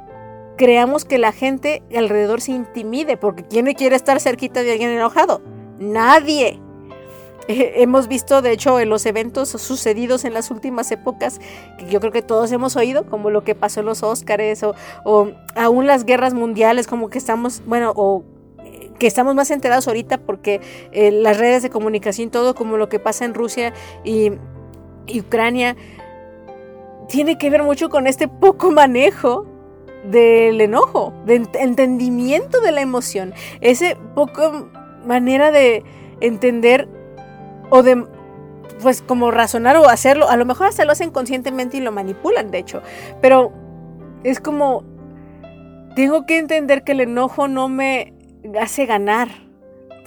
Creamos 0.55 1.03
que 1.03 1.17
la 1.17 1.33
gente 1.33 1.83
alrededor 1.93 2.39
se 2.39 2.53
intimide 2.53 3.17
porque 3.17 3.43
¿quién 3.43 3.65
quiere 3.73 3.97
estar 3.97 4.21
cerquita 4.21 4.63
de 4.63 4.71
alguien 4.71 4.91
enojado? 4.91 5.41
Nadie. 5.77 6.61
hemos 7.49 8.07
visto, 8.07 8.41
de 8.41 8.53
hecho, 8.53 8.79
los 8.85 9.05
eventos 9.05 9.49
sucedidos 9.49 10.23
en 10.23 10.33
las 10.33 10.49
últimas 10.49 10.89
épocas, 10.93 11.41
que 11.77 11.87
yo 11.87 11.99
creo 11.99 12.13
que 12.13 12.21
todos 12.21 12.49
hemos 12.53 12.77
oído, 12.77 13.05
como 13.05 13.31
lo 13.31 13.43
que 13.43 13.53
pasó 13.53 13.81
en 13.81 13.87
los 13.87 14.01
Óscares 14.01 14.63
o, 14.63 14.75
o 15.03 15.31
aún 15.57 15.87
las 15.87 16.05
guerras 16.05 16.33
mundiales, 16.33 16.87
como 16.87 17.09
que 17.09 17.17
estamos, 17.17 17.63
bueno, 17.65 17.91
o 17.97 18.23
eh, 18.63 18.91
que 18.97 19.07
estamos 19.07 19.35
más 19.35 19.51
enterados 19.51 19.89
ahorita 19.89 20.19
porque 20.19 20.61
eh, 20.93 21.11
las 21.11 21.37
redes 21.37 21.63
de 21.63 21.69
comunicación, 21.69 22.29
todo 22.29 22.55
como 22.55 22.77
lo 22.77 22.87
que 22.87 22.99
pasa 22.99 23.25
en 23.25 23.33
Rusia 23.33 23.73
y 24.05 24.31
Ucrania, 25.19 25.75
tiene 27.11 27.37
que 27.37 27.49
ver 27.49 27.61
mucho 27.61 27.89
con 27.89 28.07
este 28.07 28.29
poco 28.29 28.71
manejo 28.71 29.45
del 30.05 30.61
enojo, 30.61 31.13
de 31.25 31.45
entendimiento 31.59 32.61
de 32.61 32.71
la 32.71 32.81
emoción, 32.81 33.33
ese 33.59 33.97
poco 34.15 34.69
manera 35.05 35.51
de 35.51 35.83
entender 36.21 36.87
o 37.69 37.83
de 37.83 38.05
pues 38.81 39.01
como 39.01 39.29
razonar 39.29 39.75
o 39.75 39.87
hacerlo, 39.87 40.29
a 40.29 40.37
lo 40.37 40.45
mejor 40.45 40.67
hasta 40.67 40.85
lo 40.85 40.93
hacen 40.93 41.11
conscientemente 41.11 41.77
y 41.77 41.81
lo 41.81 41.91
manipulan, 41.91 42.49
de 42.49 42.59
hecho, 42.59 42.81
pero 43.21 43.51
es 44.23 44.39
como 44.39 44.83
tengo 45.95 46.25
que 46.25 46.37
entender 46.37 46.83
que 46.83 46.93
el 46.93 47.01
enojo 47.01 47.49
no 47.49 47.67
me 47.67 48.13
hace 48.59 48.85
ganar. 48.85 49.27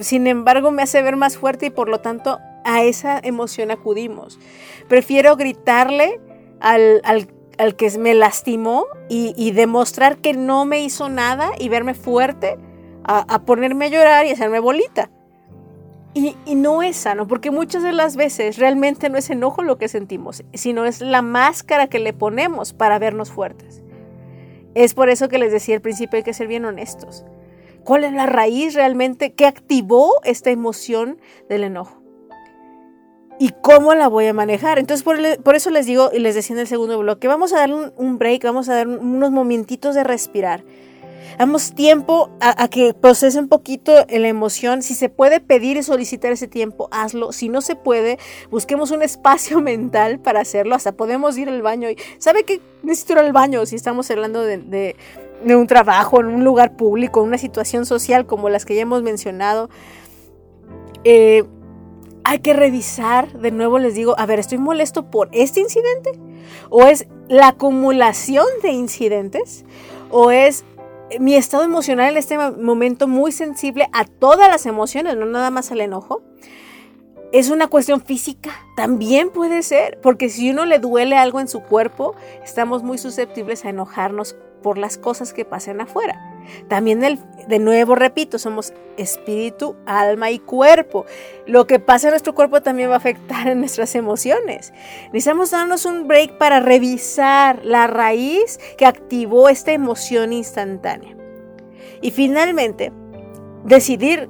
Sin 0.00 0.26
embargo, 0.26 0.70
me 0.70 0.82
hace 0.82 1.02
ver 1.02 1.16
más 1.16 1.36
fuerte 1.36 1.66
y 1.66 1.70
por 1.70 1.88
lo 1.88 2.00
tanto 2.00 2.40
a 2.64 2.82
esa 2.82 3.20
emoción 3.22 3.70
acudimos. 3.70 4.40
Prefiero 4.88 5.36
gritarle 5.36 6.18
al, 6.60 7.28
que 7.76 7.98
me 7.98 8.14
lastimó 8.14 8.86
y, 9.08 9.52
demostrar 9.52 10.18
que 10.18 10.32
no 10.32 10.64
me 10.64 10.82
hizo 10.82 11.08
nada 11.08 11.50
y 11.58 11.68
verme 11.68 11.94
fuerte 11.94 12.58
a, 13.04 13.42
ponerme 13.42 13.86
a 13.86 13.88
llorar 13.88 14.26
y 14.26 14.30
hacerme 14.30 14.58
bolita. 14.58 15.10
Y, 16.14 16.36
no 16.54 16.82
es 16.82 16.96
sano, 16.96 17.26
porque 17.26 17.50
muchas 17.50 17.82
de 17.82 17.92
las 17.92 18.16
veces 18.16 18.58
realmente 18.58 19.10
no 19.10 19.18
es 19.18 19.30
enojo 19.30 19.62
lo 19.62 19.78
que 19.78 19.88
sentimos, 19.88 20.44
sino 20.54 20.84
es 20.84 21.00
la 21.00 21.22
máscara 21.22 21.88
que 21.88 21.98
le 21.98 22.12
ponemos 22.12 22.72
para 22.72 22.98
vernos 22.98 23.30
fuertes. 23.30 23.82
Es 24.74 24.94
por 24.94 25.08
eso 25.08 25.28
que 25.28 25.38
les 25.38 25.52
decía 25.52 25.76
al 25.76 25.82
principio 25.82 26.16
hay 26.16 26.22
que 26.22 26.34
ser 26.34 26.48
bien 26.48 26.64
honestos. 26.64 27.24
¿Cuál 27.84 28.04
es 28.04 28.12
la 28.12 28.26
raíz 28.26 28.74
realmente 28.74 29.34
que 29.34 29.46
activó 29.46 30.12
esta 30.24 30.50
emoción 30.50 31.18
del 31.48 31.64
enojo? 31.64 32.03
¿Y 33.38 33.50
cómo 33.62 33.94
la 33.94 34.08
voy 34.08 34.26
a 34.26 34.32
manejar? 34.32 34.78
Entonces, 34.78 35.02
por, 35.02 35.54
eso 35.54 35.70
les 35.70 35.86
digo 35.86 36.10
y 36.12 36.20
les 36.20 36.34
decía 36.34 36.54
en 36.54 36.60
el 36.60 36.68
segundo 36.68 36.98
bloque, 36.98 37.26
vamos 37.26 37.52
a 37.52 37.58
dar 37.58 37.70
un, 37.72 38.18
break, 38.18 38.44
vamos 38.44 38.68
a 38.68 38.76
dar 38.76 38.86
unos 38.86 39.30
momentitos 39.30 39.94
de 39.94 40.04
respirar 40.04 40.62
Damos 41.38 41.74
tiempo 41.74 42.30
a, 42.40 42.68
que 42.68 42.94
procese 42.94 43.38
un 43.38 43.48
poquito 43.48 43.92
la 44.08 44.28
emoción. 44.28 44.82
Si 44.82 44.94
se 44.94 45.08
puede 45.08 45.40
pedir 45.40 45.76
y 45.76 45.82
solicitar 45.82 46.32
ese 46.32 46.46
tiempo, 46.46 46.88
hazlo. 46.92 47.32
Si 47.32 47.48
no 47.48 47.60
se 47.60 47.74
puede, 47.74 48.18
busquemos 48.50 48.90
un 48.90 49.02
espacio 49.02 49.60
mental 49.60 50.20
para 50.20 50.40
hacerlo. 50.40 50.74
Hasta 50.74 50.92
podemos 50.92 51.36
ir 51.36 51.48
al 51.48 51.62
baño 51.62 51.88
¿sabe 52.18 52.44
qué? 52.44 52.60
Necesito 52.82 53.14
ir 53.14 53.18
al 53.20 53.32
baño 53.32 53.66
si 53.66 53.76
estamos 53.76 54.10
hablando 54.10 54.42
de, 54.42 54.96
un 55.44 55.66
trabajo, 55.66 56.20
en 56.20 56.26
un 56.26 56.44
lugar 56.44 56.76
público, 56.76 57.20
en 57.20 57.28
una 57.28 57.38
situación 57.38 57.84
social 57.84 58.26
como 58.26 58.48
las 58.48 58.64
que 58.64 58.76
ya 58.76 58.82
hemos 58.82 59.02
mencionado. 59.02 59.70
Eh, 61.02 61.44
hay 62.24 62.38
que 62.38 62.52
revisar, 62.52 63.32
de 63.32 63.50
nuevo 63.50 63.78
les 63.78 63.94
digo, 63.94 64.14
a 64.18 64.26
ver, 64.26 64.38
¿estoy 64.38 64.58
molesto 64.58 65.10
por 65.10 65.28
este 65.32 65.60
incidente? 65.60 66.12
¿O 66.70 66.84
es 66.84 67.06
la 67.28 67.48
acumulación 67.48 68.46
de 68.62 68.70
incidentes? 68.70 69.64
¿O 70.10 70.30
es 70.30 70.64
mi 71.20 71.34
estado 71.34 71.64
emocional 71.64 72.12
en 72.12 72.16
este 72.16 72.38
momento 72.38 73.08
muy 73.08 73.32
sensible 73.32 73.88
a 73.92 74.04
todas 74.04 74.48
las 74.48 74.66
emociones, 74.66 75.16
no 75.16 75.26
nada 75.26 75.50
más 75.50 75.70
al 75.70 75.80
enojo. 75.80 76.22
Es 77.32 77.50
una 77.50 77.66
cuestión 77.66 78.00
física, 78.00 78.52
también 78.76 79.30
puede 79.30 79.62
ser, 79.62 80.00
porque 80.00 80.28
si 80.28 80.50
uno 80.50 80.64
le 80.64 80.78
duele 80.78 81.16
algo 81.16 81.40
en 81.40 81.48
su 81.48 81.60
cuerpo, 81.60 82.14
estamos 82.44 82.82
muy 82.82 82.96
susceptibles 82.96 83.64
a 83.64 83.70
enojarnos 83.70 84.36
por 84.62 84.78
las 84.78 84.98
cosas 84.98 85.32
que 85.32 85.44
pasen 85.44 85.80
afuera. 85.80 86.33
También, 86.68 87.00
de 87.00 87.58
nuevo, 87.58 87.94
repito, 87.94 88.38
somos 88.38 88.72
espíritu, 88.96 89.76
alma 89.86 90.30
y 90.30 90.38
cuerpo. 90.38 91.06
Lo 91.46 91.66
que 91.66 91.78
pasa 91.78 92.08
en 92.08 92.12
nuestro 92.12 92.34
cuerpo 92.34 92.62
también 92.62 92.90
va 92.90 92.94
a 92.94 92.98
afectar 92.98 93.48
en 93.48 93.60
nuestras 93.60 93.94
emociones. 93.94 94.72
Necesitamos 95.12 95.50
darnos 95.50 95.84
un 95.84 96.06
break 96.08 96.38
para 96.38 96.60
revisar 96.60 97.64
la 97.64 97.86
raíz 97.86 98.58
que 98.78 98.86
activó 98.86 99.48
esta 99.48 99.72
emoción 99.72 100.32
instantánea. 100.32 101.16
Y 102.00 102.10
finalmente, 102.10 102.92
decidir 103.64 104.28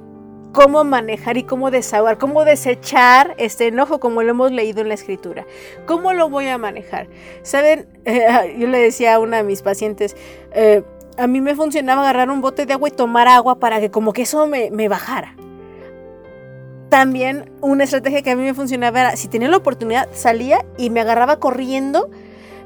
cómo 0.55 0.85
manejar 0.85 1.37
y 1.37 1.43
cómo 1.43 1.69
desahogar, 1.69 2.17
cómo 2.17 2.45
desechar 2.45 3.35
este 3.37 3.67
enojo 3.67 3.99
como 3.99 4.23
lo 4.23 4.31
hemos 4.31 4.53
leído 4.53 4.79
en 4.81 4.87
la 4.87 4.93
escritura. 4.93 5.45
¿Cómo 5.85 6.13
lo 6.13 6.29
voy 6.29 6.47
a 6.47 6.57
manejar? 6.57 7.09
Saben, 7.41 7.87
yo 8.57 8.67
le 8.67 8.79
decía 8.79 9.15
a 9.15 9.19
una 9.19 9.37
de 9.37 9.43
mis 9.43 9.61
pacientes, 9.61 10.15
eh, 10.53 10.83
a 11.17 11.27
mí 11.27 11.41
me 11.41 11.55
funcionaba 11.55 12.01
agarrar 12.01 12.29
un 12.29 12.41
bote 12.41 12.65
de 12.65 12.73
agua 12.73 12.89
y 12.89 12.91
tomar 12.91 13.27
agua 13.27 13.59
para 13.59 13.79
que 13.79 13.91
como 13.91 14.13
que 14.13 14.23
eso 14.23 14.47
me, 14.47 14.71
me 14.71 14.87
bajara. 14.87 15.35
También 16.89 17.51
una 17.61 17.83
estrategia 17.83 18.21
que 18.21 18.31
a 18.31 18.35
mí 18.35 18.43
me 18.43 18.53
funcionaba 18.53 19.01
era, 19.01 19.15
si 19.15 19.27
tenía 19.27 19.49
la 19.49 19.57
oportunidad, 19.57 20.07
salía 20.13 20.63
y 20.77 20.89
me 20.89 21.01
agarraba 21.01 21.39
corriendo 21.39 22.09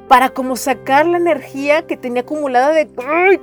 para 0.08 0.30
como 0.30 0.56
sacar 0.56 1.06
la 1.06 1.18
energía 1.18 1.86
que 1.86 1.96
tenía 1.96 2.22
acumulada 2.22 2.70
de 2.70 2.88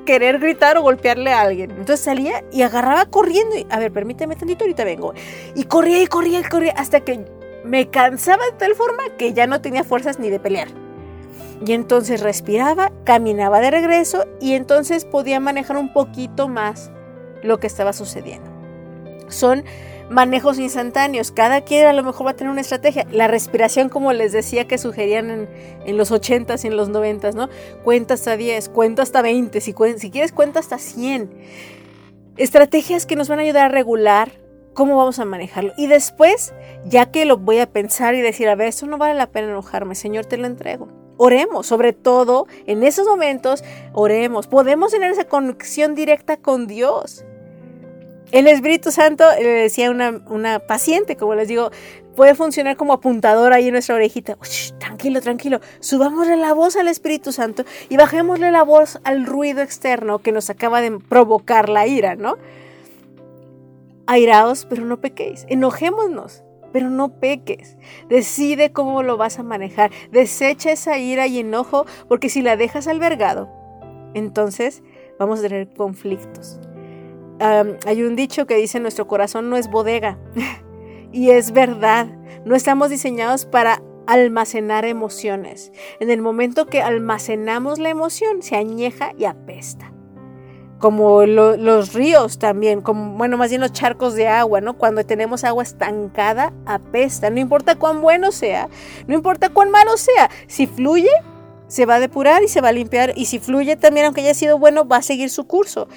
querer 0.06 0.40
gritar 0.40 0.78
o 0.78 0.82
golpearle 0.82 1.32
a 1.32 1.42
alguien. 1.42 1.72
Entonces 1.72 2.02
salía 2.02 2.44
y 2.52 2.62
agarraba 2.62 3.06
corriendo 3.06 3.56
y, 3.56 3.66
a 3.70 3.80
ver, 3.80 3.92
permíteme 3.94 4.36
tantito, 4.36 4.66
ahorita 4.66 4.84
vengo. 4.84 5.14
Y 5.56 5.64
corría 5.64 6.02
y 6.02 6.08
corría 6.08 6.42
y 6.42 6.44
corría 6.44 6.74
hasta 6.74 7.00
que 7.00 7.24
me 7.64 7.90
cansaba 7.90 8.44
de 8.46 8.52
tal 8.58 8.76
forma 8.76 9.04
que 9.18 9.34
ya 9.34 9.48
no 9.48 9.62
tenía 9.62 9.84
fuerzas 9.84 10.20
ni 10.20 10.30
de 10.30 10.40
pelear. 10.40 10.68
Y 11.66 11.74
entonces 11.74 12.22
respiraba, 12.22 12.92
caminaba 13.04 13.60
de 13.60 13.72
regreso 13.72 14.26
y 14.40 14.54
entonces 14.54 15.06
podía 15.06 15.40
manejar 15.40 15.78
un 15.78 15.92
poquito 15.92 16.48
más 16.48 16.92
lo 17.44 17.60
que 17.60 17.68
estaba 17.68 17.94
sucediendo. 17.94 18.52
Son 19.28 19.64
manejos 20.10 20.60
instantáneos. 20.60 21.32
Cada 21.32 21.62
quien 21.62 21.88
a 21.88 21.94
lo 21.94 22.04
mejor 22.04 22.28
va 22.28 22.32
a 22.32 22.36
tener 22.36 22.52
una 22.52 22.62
estrategia. 22.62 23.06
La 23.12 23.28
respiración, 23.28 23.90
como 23.90 24.14
les 24.14 24.32
decía 24.32 24.68
que 24.68 24.78
sugerían 24.78 25.48
en, 25.86 25.98
los 25.98 26.12
80s 26.12 26.64
y 26.64 26.68
en 26.68 26.78
los 26.78 26.90
90s, 26.90 27.34
¿no? 27.34 27.50
Cuenta 27.84 28.14
hasta 28.14 28.38
10, 28.38 28.70
cuenta 28.70 29.02
hasta 29.02 29.22
20, 29.22 29.60
si, 29.62 29.74
quieres 29.74 30.32
cuenta 30.32 30.60
hasta 30.60 30.78
100. 30.78 31.30
Estrategias 32.38 33.06
que 33.06 33.16
nos 33.16 33.30
van 33.30 33.40
a 33.40 33.42
ayudar 33.44 33.66
a 33.66 33.70
regular 33.70 34.32
cómo 34.74 34.96
vamos 34.96 35.20
a 35.20 35.26
manejarlo. 35.26 35.74
Y 35.76 35.88
después, 35.88 36.54
ya 36.86 37.12
que 37.12 37.26
lo 37.26 37.38
voy 37.38 37.60
a 37.60 37.72
pensar 37.72 38.14
y 38.16 38.22
decir, 38.22 38.48
a 38.48 38.56
ver, 38.56 38.68
esto 38.68 38.86
no 38.86 38.98
vale 38.98 39.16
la 39.16 39.32
pena 39.32 39.50
enojarme, 39.50 39.96
Señor, 39.96 40.26
te 40.26 40.38
lo 40.38 40.46
entrego. 40.46 41.07
Oremos, 41.18 41.66
sobre 41.68 41.94
todo 41.94 42.48
en 42.66 42.84
esos 42.84 43.08
momentos, 43.08 43.64
oremos. 43.94 44.48
Podemos 44.48 44.92
tener 44.92 45.12
esa 45.12 45.26
conexión 45.26 45.96
directa 45.96 46.38
con 46.38 46.68
Dios. 46.68 47.26
El 48.32 48.48
Espíritu 48.48 48.92
Santo, 48.92 49.24
le 49.40 49.48
decía 49.48 49.90
una, 49.90 50.22
una 50.28 50.60
paciente, 50.60 51.16
como 51.16 51.34
les 51.34 51.48
digo, 51.48 51.72
puede 52.16 52.36
funcionar 52.36 52.76
como 52.76 52.94
apuntador 52.94 53.54
ahí 53.54 53.68
en 53.68 53.74
nuestra 53.74 53.96
orejita. 53.96 54.38
tranquilo, 54.80 55.22
tranquilo. 55.22 55.62
Subámosle 55.80 56.36
la 56.36 56.54
voz 56.54 56.76
al 56.76 56.88
Espíritu 56.88 57.32
Santo 57.32 57.64
y 57.90 57.96
bajémosle 57.96 58.52
la 58.52 58.64
voz 58.64 59.00
al 59.04 59.26
ruido 59.26 59.62
externo 59.62 60.20
que 60.20 60.32
nos 60.32 60.50
acaba 60.50 60.82
de 60.82 61.00
provocar 61.00 61.70
la 61.70 61.88
ira, 61.88 62.16
¿no? 62.16 62.38
Airaos, 64.08 64.66
pero 64.70 64.84
no 64.84 65.00
pequéis. 65.00 65.46
Enojémonos, 65.48 66.44
pero 66.72 66.90
no 66.90 67.20
peques. 67.20 67.78
Decide 68.10 68.72
cómo 68.72 69.04
lo 69.04 69.18
vas 69.18 69.40
a 69.40 69.44
manejar. 69.44 69.92
Desecha 70.12 70.72
esa 70.72 70.98
ira 70.98 71.28
y 71.28 71.40
enojo, 71.40 71.86
porque 72.08 72.30
si 72.30 72.42
la 72.42 72.58
dejas 72.58 72.88
albergado, 72.88 73.50
entonces 74.14 74.84
vamos 75.20 75.40
a 75.40 75.44
tener 75.44 75.74
conflictos 75.74 76.60
hay 77.40 78.04
un 78.04 78.16
dicho 78.16 78.46
que 78.46 78.56
dice 78.56 78.80
nuestro 78.80 79.08
corazón 79.08 79.50
no 79.50 79.58
es 79.58 79.70
bodega. 79.70 80.18
y 81.12 81.30
es 81.32 81.52
verdad, 81.52 82.08
no 82.46 82.56
estamos 82.56 82.90
diseñados 82.90 83.46
para 83.46 83.82
almacenar 84.06 84.86
emociones. 84.86 85.72
En 86.00 86.10
el 86.10 86.22
momento 86.22 86.66
que 86.66 86.82
almacenamos 86.82 87.80
la 87.80 87.90
emoción, 87.90 88.42
se 88.42 88.56
añeja 88.56 89.12
y 89.18 89.26
apesta. 89.26 89.92
Como 90.80 91.26
los 91.26 91.94
ríos 91.94 92.38
también, 92.38 92.82
como, 92.82 93.18
bueno, 93.18 93.38
más 93.38 93.50
bien 93.50 93.62
los 93.62 93.72
charcos 93.72 94.14
de 94.14 94.28
agua, 94.28 94.62
¿no? 94.62 94.78
Cuando 94.78 95.06
tenemos 95.06 95.44
agua 95.44 95.64
estancada, 95.64 96.54
apesta. 96.66 97.30
No 97.30 97.40
importa 97.40 97.76
cuán 97.76 98.02
bueno 98.02 98.32
sea, 98.32 98.70
no 99.08 99.16
importa 99.16 99.50
cuán 99.50 99.72
malo 99.72 99.98
sea, 99.98 100.30
si 100.48 100.68
fluye, 100.68 101.10
se 101.68 101.86
va 101.86 101.96
a 101.96 102.00
depurar 102.00 102.44
y 102.44 102.48
se 102.48 102.62
va 102.62 102.70
a 102.70 102.74
limpiar. 102.74 103.14
Y 103.16 103.26
si 103.26 103.40
fluye 103.40 103.76
también, 103.76 104.06
aunque 104.06 104.22
haya 104.22 104.34
sido 104.34 104.60
bueno, 104.60 104.88
va 104.88 104.98
a 104.98 105.02
seguir 105.02 105.30
su 105.30 105.48
curso. 105.48 105.88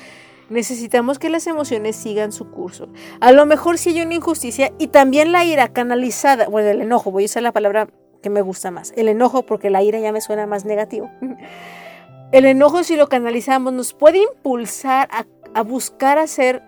Necesitamos 0.48 1.18
que 1.20 1.30
las 1.30 1.46
emociones 1.46 1.94
sigan 1.94 2.32
su 2.32 2.50
curso. 2.50 2.88
A 3.20 3.30
lo 3.32 3.46
mejor 3.46 3.78
si 3.78 3.90
hay 3.90 4.02
una 4.02 4.14
injusticia 4.14 4.72
y 4.78 4.88
también 4.88 5.30
la 5.30 5.44
ira 5.44 5.68
canalizada, 5.68 6.48
bueno, 6.48 6.68
el 6.70 6.80
enojo, 6.80 7.12
voy 7.12 7.22
a 7.22 7.26
usar 7.26 7.44
la 7.44 7.52
palabra 7.52 7.88
que 8.20 8.30
me 8.30 8.42
gusta 8.42 8.70
más, 8.70 8.92
el 8.96 9.08
enojo 9.08 9.46
porque 9.46 9.70
la 9.70 9.82
ira 9.82 10.00
ya 10.00 10.12
me 10.12 10.20
suena 10.20 10.46
más 10.46 10.64
negativo. 10.64 11.10
El 12.32 12.46
enojo 12.46 12.84
si 12.84 12.96
lo 12.96 13.08
canalizamos 13.08 13.72
nos 13.72 13.92
puede 13.92 14.22
impulsar 14.22 15.08
a, 15.10 15.62
buscar 15.62 16.18
hacer 16.18 16.62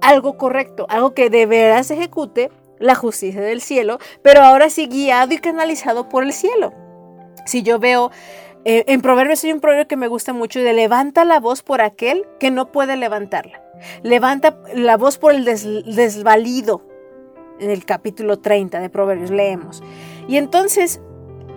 algo 0.00 0.36
correcto, 0.36 0.86
algo 0.88 1.14
que 1.14 1.30
de 1.30 1.46
veras 1.46 1.86
se 1.86 1.94
ejecute 1.94 2.50
la 2.80 2.96
justicia 2.96 3.40
del 3.40 3.60
cielo, 3.60 3.98
pero 4.22 4.42
ahora 4.42 4.70
sí 4.70 4.88
guiado 4.88 5.34
y 5.34 5.38
canalizado 5.38 6.08
por 6.08 6.24
el 6.24 6.32
cielo. 6.32 6.72
Si 7.46 7.62
yo 7.62 7.78
veo 7.78 8.10
eh, 8.64 8.84
en 8.88 9.00
Proverbios 9.00 9.42
hay 9.44 9.52
un 9.52 9.60
proverbio 9.60 9.86
que 9.86 9.96
me 9.96 10.08
gusta 10.08 10.32
mucho 10.32 10.60
de 10.60 10.72
levanta 10.72 11.24
la 11.24 11.38
voz 11.38 11.62
por 11.62 11.80
aquel 11.80 12.26
que 12.40 12.50
no 12.50 12.72
puede 12.72 12.96
levantarla. 12.96 13.62
Levanta 14.02 14.58
la 14.74 14.96
voz 14.96 15.16
por 15.16 15.32
el 15.32 15.44
desvalido. 15.44 16.82
En 17.60 17.70
el 17.70 17.84
capítulo 17.84 18.40
30 18.40 18.80
de 18.80 18.90
Proverbios 18.90 19.30
leemos. 19.30 19.82
Y 20.28 20.36
entonces 20.36 21.00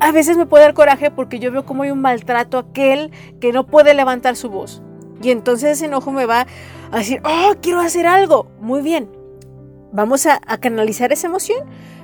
a 0.01 0.11
veces 0.11 0.35
me 0.35 0.47
puede 0.47 0.63
dar 0.63 0.73
coraje 0.73 1.11
porque 1.11 1.39
yo 1.39 1.51
veo 1.51 1.63
como 1.63 1.83
hay 1.83 1.91
un 1.91 2.01
maltrato 2.01 2.57
a 2.57 2.61
aquel 2.61 3.11
que 3.39 3.53
no 3.53 3.67
puede 3.67 3.93
levantar 3.93 4.35
su 4.35 4.49
voz. 4.49 4.81
Y 5.21 5.29
entonces 5.29 5.77
ese 5.77 5.85
enojo 5.85 6.11
me 6.11 6.25
va 6.25 6.47
a 6.91 6.97
decir, 6.97 7.21
oh, 7.23 7.53
quiero 7.61 7.79
hacer 7.79 8.07
algo. 8.07 8.47
Muy 8.59 8.81
bien. 8.81 9.09
Vamos 9.93 10.25
a, 10.25 10.39
canalizar 10.59 11.11
esa 11.11 11.27
emoción, 11.27 11.59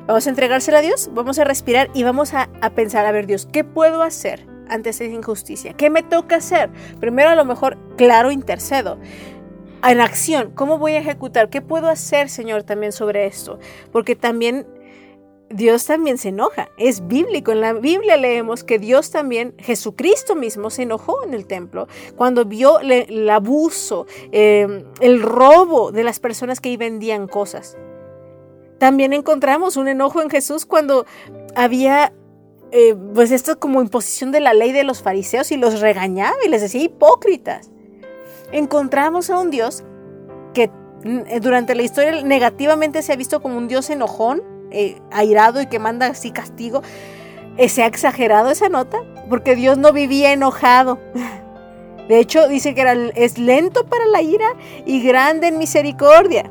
vamos 0.06 0.28
a 0.28 0.30
entregársela 0.30 0.80
a 0.80 0.82
Dios, 0.82 1.10
vamos 1.14 1.40
a 1.40 1.46
respirar 1.46 1.90
y 1.94 2.04
vamos 2.04 2.34
a, 2.34 2.50
a 2.62 2.70
pensar, 2.72 3.06
a 3.06 3.12
ver 3.12 3.28
Dios, 3.28 3.48
¿qué 3.52 3.64
puedo 3.64 4.04
hacer? 4.04 4.46
ante 4.70 4.90
esa 4.90 5.06
injusticia? 5.06 5.72
¿Qué 5.72 5.90
me 5.90 6.04
toca 6.04 6.36
hacer? 6.36 6.70
Primero 7.00 7.30
a 7.30 7.36
lo 7.36 7.46
mejor, 7.46 7.78
claro, 7.96 8.32
intercedo. 8.32 8.98
En 9.82 10.02
acción, 10.02 10.52
¿cómo 10.54 10.78
voy 10.78 10.94
a 10.94 11.00
ejecutar? 11.00 11.50
¿Qué 11.50 11.62
puedo 11.62 11.88
hacer, 11.88 12.28
Señor, 12.30 12.64
también 12.64 12.92
sobre 12.92 13.26
esto? 13.26 13.60
Porque 13.94 14.18
también 14.18 14.68
Dios 15.50 15.86
también 15.86 16.18
se 16.18 16.30
enoja. 16.30 16.70
Es 16.78 17.08
bíblico. 17.08 17.52
En 17.52 17.62
la 17.62 17.74
Biblia 17.74 18.18
leemos 18.18 18.64
que 18.64 18.80
Dios 18.80 19.12
también, 19.12 19.54
Jesucristo 19.58 20.36
mismo, 20.36 20.70
se 20.70 20.84
enojó 20.84 21.24
en 21.24 21.34
el 21.34 21.46
templo 21.46 21.88
cuando 22.16 22.46
vio 22.46 22.80
el 22.80 23.30
abuso, 23.30 24.06
em, 24.32 24.84
el 25.00 25.22
robo 25.22 25.92
de 25.92 26.04
las 26.04 26.20
personas 26.20 26.60
que 26.60 26.70
ahí 26.70 26.78
vendían 26.78 27.28
cosas. 27.28 27.78
También 28.78 29.14
encontramos 29.14 29.78
un 29.78 29.88
enojo 29.88 30.22
en 30.22 30.30
Jesús 30.30 30.66
cuando 30.66 31.06
había 31.56 32.14
eh, 32.72 32.96
pues 33.14 33.32
esto 33.32 33.52
es 33.52 33.58
como 33.58 33.82
imposición 33.82 34.32
de 34.32 34.42
la 34.42 34.54
ley 34.54 34.74
de 34.74 34.84
los 34.84 35.02
fariseos 35.02 35.52
y 35.52 35.58
los 35.58 35.80
regañaba 35.80 36.36
y 36.46 36.50
les 36.50 36.62
decía 36.62 36.82
hipócritas. 36.82 37.72
Encontramos 38.52 39.30
a 39.30 39.40
un 39.40 39.52
Dios 39.52 39.84
que 40.54 40.70
mm, 41.04 41.40
durante 41.42 41.76
la 41.76 41.84
historia 41.84 42.22
negativamente 42.24 43.02
se 43.02 43.14
ha 43.14 43.16
visto 43.16 43.42
como 43.42 43.58
un 43.58 43.68
Dios 43.68 43.90
enojón, 43.90 44.42
eh, 44.72 45.00
airado 45.12 45.62
y 45.62 45.68
que 45.68 45.80
manda 45.80 46.08
así 46.08 46.32
castigo. 46.32 46.82
se 47.68 47.84
ha 47.84 47.88
exagerado 47.88 48.50
esa 48.50 48.70
nota 48.70 48.98
porque 49.30 49.56
Dios 49.56 49.78
no 49.78 49.94
vivía 49.94 50.34
enojado. 50.34 51.00
De 52.08 52.20
hecho, 52.20 52.48
dice 52.48 52.74
que 52.74 53.12
es 53.16 53.38
lento 53.38 53.86
para 53.86 54.06
la 54.06 54.22
ira 54.22 54.48
y 54.86 55.02
grande 55.06 55.48
en 55.48 55.58
misericordia. 55.58 56.50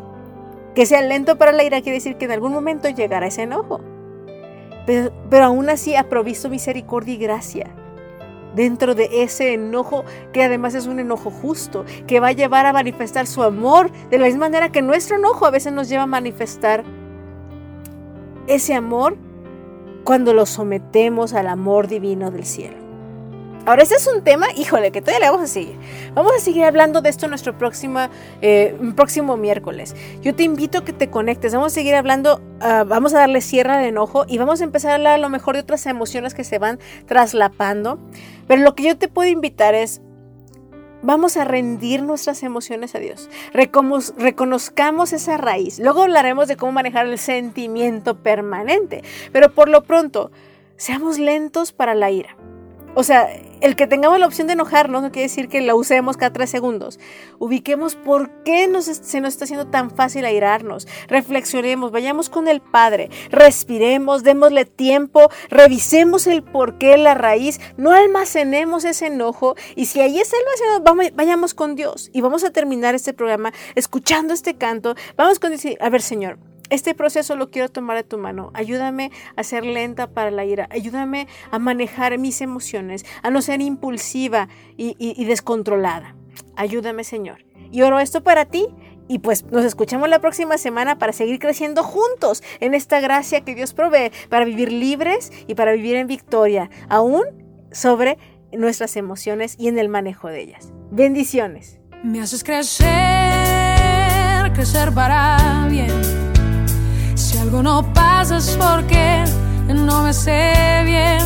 Que 0.74 0.84
sea 0.84 1.00
lento 1.00 1.38
para 1.38 1.52
la 1.52 1.64
ira 1.64 1.80
quiere 1.80 1.96
decir 1.96 2.16
que 2.16 2.26
en 2.26 2.32
algún 2.32 2.52
momento 2.52 2.90
llegará 2.90 3.26
ese 3.28 3.44
enojo 3.44 3.80
pero, 4.86 5.44
aún 5.44 5.68
así 5.68 5.96
ha 5.96 6.08
provisto 6.08 6.48
misericordia 6.48 7.14
y 7.14 7.18
gracia 7.18 7.66
dentro 8.54 8.94
de 8.94 9.22
ese 9.22 9.52
enojo 9.52 10.04
que 10.32 10.42
además 10.42 10.74
es 10.74 10.86
un 10.86 10.98
enojo 10.98 11.30
justo, 11.30 11.84
que 12.06 12.20
va 12.20 12.28
a 12.28 12.32
llevar 12.32 12.64
a 12.64 12.72
manifestar 12.72 13.26
su 13.26 13.42
amor 13.42 13.90
de 14.08 14.16
la 14.16 14.26
misma 14.26 14.46
manera 14.46 14.72
que 14.72 14.80
nuestro 14.80 15.16
enojo 15.16 15.44
a 15.44 15.50
veces 15.50 15.74
nos 15.74 15.90
lleva 15.90 16.04
a 16.04 16.06
manifestar 16.06 16.82
ese 18.46 18.74
amor 18.74 19.16
cuando 20.04 20.32
lo 20.34 20.46
sometemos 20.46 21.34
al 21.34 21.48
amor 21.48 21.88
divino 21.88 22.30
del 22.30 22.44
cielo. 22.44 22.86
Ahora, 23.66 23.82
este 23.82 23.96
es 23.96 24.06
un 24.06 24.22
tema, 24.22 24.46
híjole, 24.56 24.92
que 24.92 25.00
todavía 25.00 25.26
le 25.26 25.30
vamos 25.32 25.50
a 25.50 25.52
seguir. 25.52 25.76
Vamos 26.14 26.32
a 26.36 26.38
seguir 26.38 26.62
hablando 26.62 27.00
de 27.00 27.08
esto 27.08 27.26
nuestro 27.26 27.58
próximo, 27.58 27.98
eh, 28.40 28.78
próximo 28.94 29.36
miércoles. 29.36 29.96
Yo 30.22 30.36
te 30.36 30.44
invito 30.44 30.78
a 30.78 30.84
que 30.84 30.92
te 30.92 31.10
conectes. 31.10 31.52
Vamos 31.52 31.72
a 31.72 31.74
seguir 31.74 31.96
hablando, 31.96 32.40
ah, 32.60 32.84
vamos 32.86 33.12
a 33.12 33.18
darle 33.18 33.40
cierre 33.40 33.72
al 33.72 33.84
enojo 33.84 34.24
y 34.28 34.38
vamos 34.38 34.60
a 34.60 34.64
empezar 34.64 34.92
a 34.92 34.94
hablar 34.94 35.14
a 35.14 35.18
lo 35.18 35.28
mejor 35.30 35.56
de 35.56 35.62
otras 35.62 35.84
emociones 35.86 36.32
que 36.32 36.44
se 36.44 36.60
van 36.60 36.78
traslapando. 37.06 37.98
Pero 38.46 38.62
lo 38.62 38.76
que 38.76 38.84
yo 38.84 38.96
te 38.96 39.08
puedo 39.08 39.28
invitar 39.28 39.74
es, 39.74 40.00
vamos 41.02 41.36
a 41.36 41.44
rendir 41.44 42.02
nuestras 42.02 42.42
emociones 42.42 42.94
a 42.94 42.98
Dios. 42.98 43.28
reconozcamos 43.52 45.12
esa 45.12 45.36
raíz. 45.36 45.78
Luego 45.78 46.02
hablaremos 46.02 46.48
de 46.48 46.56
cómo 46.56 46.72
manejar 46.72 47.06
el 47.06 47.18
sentimiento 47.18 48.16
permanente. 48.16 49.02
Pero 49.32 49.52
por 49.52 49.68
lo 49.68 49.82
pronto, 49.82 50.30
seamos 50.76 51.18
lentos 51.18 51.72
para 51.72 51.94
la 51.94 52.10
ira. 52.10 52.36
O 52.98 53.02
sea, 53.02 53.28
el 53.60 53.76
que 53.76 53.86
tengamos 53.86 54.18
la 54.18 54.26
opción 54.26 54.46
de 54.46 54.54
enojarnos 54.54 55.02
no 55.02 55.12
quiere 55.12 55.28
decir 55.28 55.48
que 55.50 55.60
la 55.60 55.74
usemos 55.74 56.16
cada 56.16 56.32
tres 56.32 56.48
segundos. 56.48 56.98
Ubiquemos 57.38 57.94
por 57.94 58.30
qué 58.42 58.66
se 58.80 59.20
nos 59.20 59.34
está 59.34 59.44
haciendo 59.44 59.66
tan 59.66 59.90
fácil 59.90 60.24
airarnos. 60.24 60.88
Reflexionemos, 61.06 61.92
vayamos 61.92 62.30
con 62.30 62.48
el 62.48 62.62
Padre, 62.62 63.10
respiremos, 63.30 64.22
démosle 64.22 64.64
tiempo, 64.64 65.28
revisemos 65.50 66.26
el 66.26 66.42
por 66.42 66.78
qué, 66.78 66.96
la 66.96 67.12
raíz, 67.12 67.60
no 67.76 67.92
almacenemos 67.92 68.86
ese 68.86 69.08
enojo 69.08 69.56
y 69.74 69.84
si 69.84 70.00
ahí 70.00 70.18
está 70.18 70.38
el 70.38 71.12
vayamos 71.12 71.52
con 71.52 71.76
Dios 71.76 72.08
y 72.14 72.22
vamos 72.22 72.44
a 72.44 72.50
terminar 72.50 72.94
este 72.94 73.12
programa 73.12 73.52
escuchando 73.74 74.32
este 74.32 74.54
canto. 74.54 74.94
Vamos 75.18 75.38
con 75.38 75.50
decir, 75.50 75.76
a 75.82 75.90
ver 75.90 76.00
Señor, 76.00 76.38
este 76.70 76.94
proceso 76.94 77.36
lo 77.36 77.50
quiero 77.50 77.68
tomar 77.68 77.96
de 77.96 78.04
tu 78.04 78.18
mano. 78.18 78.50
Ayúdame 78.54 79.10
a 79.36 79.42
ser 79.42 79.64
lenta 79.64 80.08
para 80.08 80.30
la 80.30 80.44
ira. 80.44 80.68
Ayúdame 80.70 81.28
a 81.50 81.58
manejar 81.58 82.18
mis 82.18 82.40
emociones, 82.40 83.04
a 83.22 83.30
no 83.30 83.42
ser 83.42 83.60
impulsiva 83.60 84.48
y, 84.76 85.24
descontrolada. 85.24 86.16
Ayúdame, 86.56 87.04
Señor. 87.04 87.44
Y 87.70 87.82
oro 87.82 87.98
esto 87.98 88.22
para 88.22 88.44
ti 88.44 88.66
y 89.08 89.20
pues 89.20 89.44
nos 89.44 89.64
escuchamos 89.64 90.08
la 90.08 90.20
próxima 90.20 90.58
semana 90.58 90.98
para 90.98 91.12
seguir 91.12 91.38
creciendo 91.38 91.84
juntos 91.84 92.42
en 92.60 92.74
esta 92.74 93.00
gracia 93.00 93.42
que 93.42 93.54
Dios 93.54 93.72
provee 93.72 94.10
para 94.28 94.44
vivir 94.44 94.72
libres 94.72 95.32
y 95.46 95.54
para 95.54 95.72
vivir 95.72 95.96
en 95.96 96.08
victoria, 96.08 96.70
aún 96.88 97.22
sobre 97.70 98.18
nuestras 98.52 98.96
emociones 98.96 99.54
y 99.58 99.68
en 99.68 99.78
el 99.78 99.88
manejo 99.88 100.28
de 100.28 100.40
ellas. 100.40 100.72
Bendiciones. 100.90 101.78
Me 102.02 102.20
haces 102.20 102.42
crecer, 102.42 102.86
crecer 104.54 104.92
para 104.92 105.66
bien 105.68 106.25
si 107.16 107.36
algo 107.38 107.62
no 107.62 107.82
pasa 107.94 108.36
es 108.36 108.58
porque 108.60 109.24
no 109.68 110.02
me 110.02 110.12
sé 110.12 110.82
bien. 110.84 111.22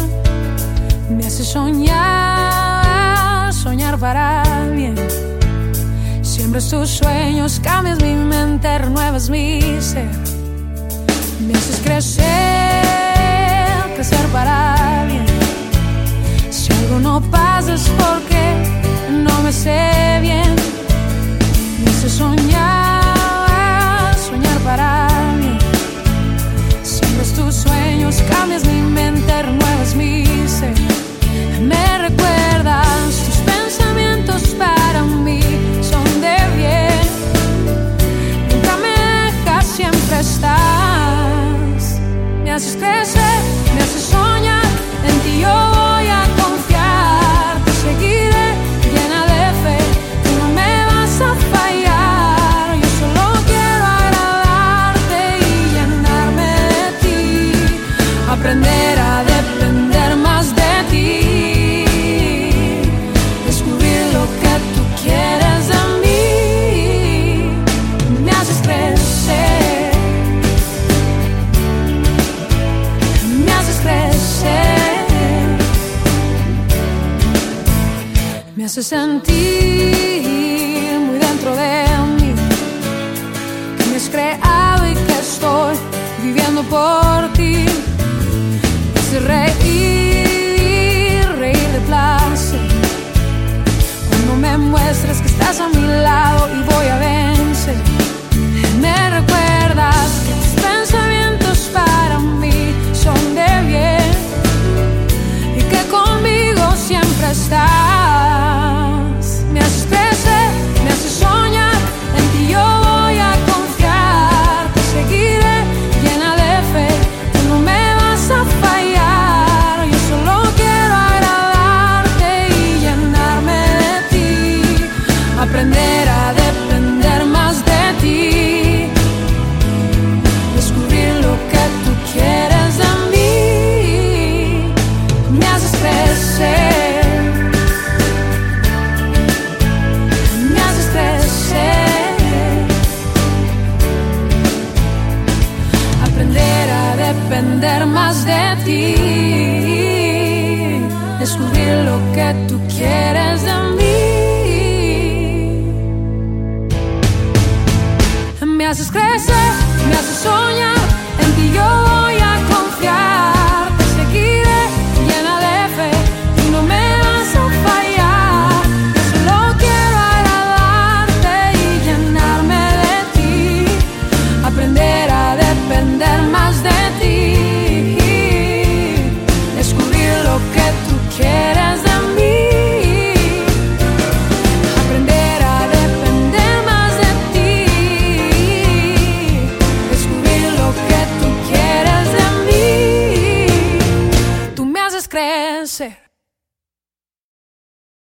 Me 1.10 1.26
hace 1.26 1.42
soñar, 1.42 3.52
soñar 3.52 3.98
para 3.98 4.44
bien. 4.72 4.94
Siempre 6.22 6.62
tus 6.62 6.90
sueños, 6.90 7.58
cambias 7.60 8.00
mi 8.00 8.14
mente, 8.14 8.78
renuevas 8.78 9.28
mi 9.28 9.60
ser. 9.80 10.08
Me 11.44 11.54
haces 11.54 11.80
crecer, 11.82 12.24
crecer 13.96 14.26
para 14.32 15.06
bien. 15.08 15.26
Si 16.50 16.72
algo 16.72 17.00
no 17.00 17.20
pasa 17.20 17.74
es 17.74 17.90
porque 17.98 18.54
no 19.10 19.42
me 19.42 19.52
sé 19.52 20.20
bien. 20.22 20.54
Me 21.84 21.90
hace 21.90 22.08
soñar, 22.08 24.16
soñar 24.16 24.58
para 24.60 24.94
bien. 24.94 24.99
tus 28.10 28.22
cambios 28.22 28.64
mi 28.64 28.82
mente, 28.82 29.42
renuevas 29.42 29.94
mi 29.94 30.24
ser. 30.48 30.74
Me 31.62 31.98